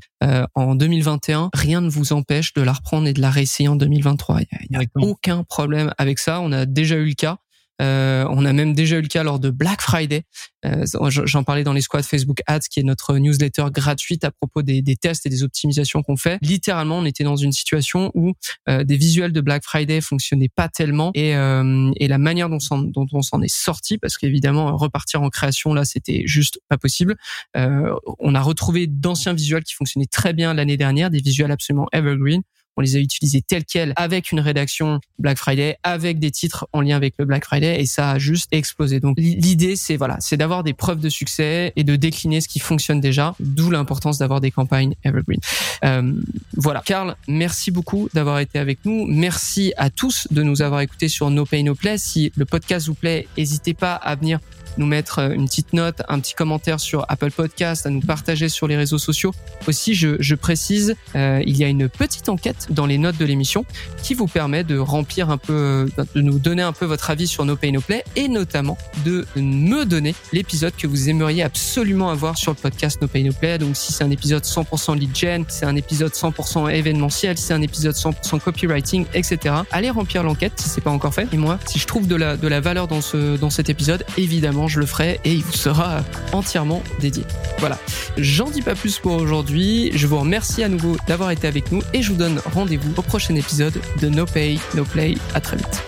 en 0.55 0.75
2021, 0.75 1.51
rien 1.55 1.81
ne 1.81 1.89
vous 1.89 2.13
empêche 2.13 2.53
de 2.55 2.63
la 2.63 2.73
reprendre 2.73 3.07
et 3.07 3.13
de 3.13 3.21
la 3.21 3.31
réessayer 3.31 3.69
en 3.69 3.77
2023. 3.77 4.41
Il 4.69 4.77
n'y 4.77 4.85
a 4.85 4.89
aucun 4.97 5.45
problème 5.45 5.93
avec 5.99 6.19
ça. 6.19 6.41
On 6.41 6.53
a 6.53 6.67
déjà 6.67 6.97
eu 6.97 7.07
le 7.07 7.15
cas. 7.15 7.39
Euh, 7.81 8.27
on 8.29 8.45
a 8.45 8.53
même 8.53 8.75
déjà 8.75 8.99
eu 8.99 9.01
le 9.01 9.09
cas 9.09 9.23
lors 9.23 9.41
de 9.41 9.49
Black 9.49 9.81
Friday. 9.81 10.25
Euh, 10.67 10.85
J'en 11.09 11.45
parlais 11.45 11.65
dans 11.65 11.73
les 11.73 11.81
squads 11.81 12.03
Facebook 12.03 12.43
Ads, 12.47 12.69
qui 12.71 12.81
est 12.81 12.83
notre 12.83 13.17
newsletter 13.17 13.65
gratuite 13.73 14.25
à 14.25 14.31
propos 14.31 14.61
des, 14.61 14.83
des 14.83 14.97
tests 14.97 15.25
et 15.25 15.31
des 15.31 15.43
optimisations 15.43 16.03
qu'on 16.03 16.17
fait. 16.17 16.39
Littéralement, 16.43 16.99
on 16.99 17.07
était 17.07 17.25
dans 17.25 17.37
une 17.37 17.53
situation 17.53 18.11
où 18.15 18.35
euh, 18.69 18.85
des 18.85 18.97
visuels 18.97 19.33
de 19.33 19.41
Black 19.41 19.65
Friday 19.65 20.03
fonctionnaient 20.03 20.51
pas 20.55 20.69
tellement 20.69 21.11
et, 21.15 21.35
euh, 21.35 21.91
et 21.97 22.07
la 22.07 22.19
manière 22.19 22.51
dont, 22.51 22.59
dont 22.83 23.07
on 23.13 23.23
s'en 23.23 23.41
est 23.41 23.55
sorti, 23.55 23.97
parce 23.97 24.19
qu'évidemment 24.19 24.77
repartir 24.77 25.23
en 25.23 25.31
création 25.31 25.73
là, 25.73 25.87
c'était 25.87 26.23
juste 26.27 26.61
pas 26.69 26.77
possible. 26.77 27.17
Euh, 27.57 27.95
on 28.19 28.35
a 28.35 28.43
retrouvé 28.43 28.89
d'anciens 28.89 29.33
visuels 29.33 29.65
qui 29.65 29.75
fonctionnaient 29.75 30.05
très 30.05 30.35
bien 30.35 30.53
l'année 30.53 30.77
dernière, 30.77 31.09
des 31.09 31.21
visuels 31.21 31.51
absolument 31.51 31.87
evergreen 31.93 32.43
on 32.81 32.83
les 32.83 32.97
a 32.97 32.99
utilisés 32.99 33.43
tels 33.43 33.67
quels 33.67 33.93
avec 33.97 34.33
une 34.33 34.41
rédaction 34.41 35.01
Black 35.19 35.37
Friday, 35.37 35.77
avec 35.83 36.19
des 36.19 36.31
titres 36.31 36.67
en 36.73 36.81
lien 36.81 36.97
avec 36.97 37.13
le 37.19 37.27
Black 37.27 37.45
Friday 37.45 37.79
et 37.79 37.85
ça 37.85 38.13
a 38.13 38.19
juste 38.19 38.49
explosé. 38.53 39.01
Donc 39.01 39.19
l'idée 39.19 39.77
c'est 39.77 39.97
voilà, 39.97 40.17
c'est 40.21 40.39
d'avoir 40.39 40.65
des 40.65 40.73
preuves 40.73 41.01
de 41.01 41.11
succès 41.11 41.75
et 41.77 41.85
de 41.85 41.95
décliner 41.97 42.41
ce 42.41 42.49
qui 42.49 42.59
fonctionne 42.59 43.01
déjà, 43.01 43.35
d'où 43.39 43.71
l'importance 43.71 44.17
d'avoir 44.17 44.41
des 44.41 44.51
campagnes 44.51 44.95
evergreen. 45.05 45.41
Euh, 45.85 46.15
voilà, 46.57 46.81
Karl, 46.83 47.17
merci 47.29 47.71
beaucoup 47.71 48.09
d'avoir 48.15 48.39
été 48.39 48.59
avec 48.59 48.79
nous. 48.87 49.05
Merci 49.07 49.75
à 49.77 49.91
tous 49.91 50.27
de 50.31 50.43
nous 50.43 50.63
avoir 50.63 50.81
écoutés 50.81 51.09
sur 51.09 51.29
No 51.29 51.45
Pay 51.45 51.63
No 51.63 51.75
Play. 51.75 51.99
Si 51.99 52.33
le 52.35 52.47
podcast 52.47 52.87
vous 52.87 52.95
plaît, 52.95 53.29
n'hésitez 53.37 53.75
pas 53.75 53.95
à 53.95 54.15
venir 54.15 54.41
nous 54.79 54.87
mettre 54.87 55.21
euh, 55.21 55.33
une 55.33 55.47
petite 55.47 55.73
note, 55.73 56.03
un 56.09 56.21
petit 56.21 56.35
commentaire 56.35 56.81
sur 56.81 57.05
Apple 57.09 57.31
Podcast, 57.31 57.87
à 57.87 57.91
nous 57.91 58.01
partager 58.01 58.49
sur 58.49 58.67
les 58.67 58.77
réseaux 58.77 58.99
sociaux. 58.99 59.33
Aussi, 59.67 59.95
je, 59.95 60.17
je 60.21 60.35
précise, 60.35 60.97
euh, 61.15 61.43
il 61.47 61.57
y 61.57 61.65
a 61.65 61.69
une 61.69 61.89
petite 61.89 62.29
enquête 62.29 62.69
dans 62.71 62.87
les 62.87 62.99
notes 62.99 63.19
de 63.19 63.25
l'émission 63.25 63.65
qui 64.03 64.15
vous 64.15 64.27
permet 64.27 64.65
de 64.65 64.79
remplir 64.79 65.31
un 65.31 65.39
peu, 65.39 65.53
euh, 65.53 66.05
de 66.15 66.21
nous 66.21 66.39
donner 66.39 66.63
un 66.63 66.73
peu 66.73 66.87
votre 66.87 67.11
avis 67.11 67.27
sur 67.27 67.45
No 67.45 67.57
Pay 67.57 67.73
No 67.73 67.81
Play 67.81 68.05
et 68.17 68.29
notamment 68.29 68.79
de 69.05 69.27
me 69.37 69.85
donner 69.85 70.15
l'épisode 70.33 70.75
que 70.77 70.87
vous 70.87 71.09
aimeriez 71.09 71.43
absolument 71.43 72.11
avoir 72.11 72.37
sur 72.37 72.53
le 72.53 72.57
podcast 72.57 73.01
No 73.03 73.09
Pay 73.09 73.25
No 73.25 73.33
Play. 73.33 73.59
Donc, 73.59 73.77
si 73.77 73.93
c'est 73.93 74.05
un 74.05 74.11
épisode 74.11 74.45
100% 74.45 74.99
lead 74.99 75.17
gen, 75.17 75.45
c'est 75.49 75.67
un 75.67 75.77
épisode 75.77 76.13
100% 76.13 76.71
événementiel, 76.71 77.37
c'est 77.39 77.55
un 77.55 77.63
épisode 77.63 77.95
100% 77.95 78.41
copywriting, 78.41 79.07
etc. 79.15 79.55
Allez 79.71 79.91
remplir 79.91 80.23
l'enquête 80.23 80.53
si 80.57 80.69
c'est 80.69 80.81
pas 80.81 80.91
encore 80.91 81.15
fait. 81.15 81.29
Et 81.33 81.37
moi, 81.37 81.59
si 81.67 81.79
je 81.79 81.87
trouve 81.87 82.07
de 82.07 82.17
la, 82.17 82.37
de 82.37 82.49
la 82.49 82.61
valeur 82.61 82.89
dans 82.89 83.01
ce, 83.01 83.37
dans 83.37 83.51
cet 83.51 83.69
épisode, 83.69 84.05
évidemment, 84.17 84.69
je 84.69 84.81
le 84.81 84.87
ferai 84.87 85.21
et 85.25 85.33
il 85.33 85.43
vous 85.43 85.53
sera 85.53 86.03
entièrement 86.33 86.83
dédié. 87.01 87.25
Voilà. 87.59 87.79
J'en 88.17 88.51
dis 88.51 88.63
pas 88.63 88.75
plus 88.75 88.99
pour 88.99 89.13
aujourd'hui. 89.13 89.91
Je 89.95 90.07
vous 90.07 90.19
remercie 90.19 90.63
à 90.63 90.69
nouveau 90.69 90.97
d'avoir 91.07 91.31
été 91.31 91.47
avec 91.47 91.73
nous 91.73 91.83
et 91.93 92.03
je 92.03 92.11
vous 92.11 92.19
donne 92.19 92.41
rendez-vous 92.51 92.93
au 92.97 93.03
prochain 93.03 93.35
épisode 93.35 93.81
de 94.01 94.09
No 94.09 94.27
Pay, 94.27 94.59
No 94.75 94.85
Play. 94.85 95.17
À 95.35 95.41
très 95.41 95.57
vite. 95.57 95.83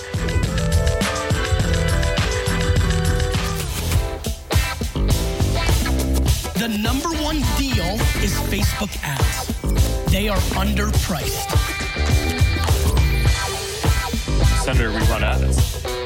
The 6.54 6.68
number 6.68 7.08
one 7.22 7.40
deal 7.58 7.98
is 8.22 8.32
Facebook 8.50 8.90
ads. 9.02 9.48
They 10.12 10.28
are 10.28 10.38
underpriced. 10.54 11.50
Senator, 14.64 14.90
we 14.90 15.00
run 15.10 15.24
ads. 15.24 16.01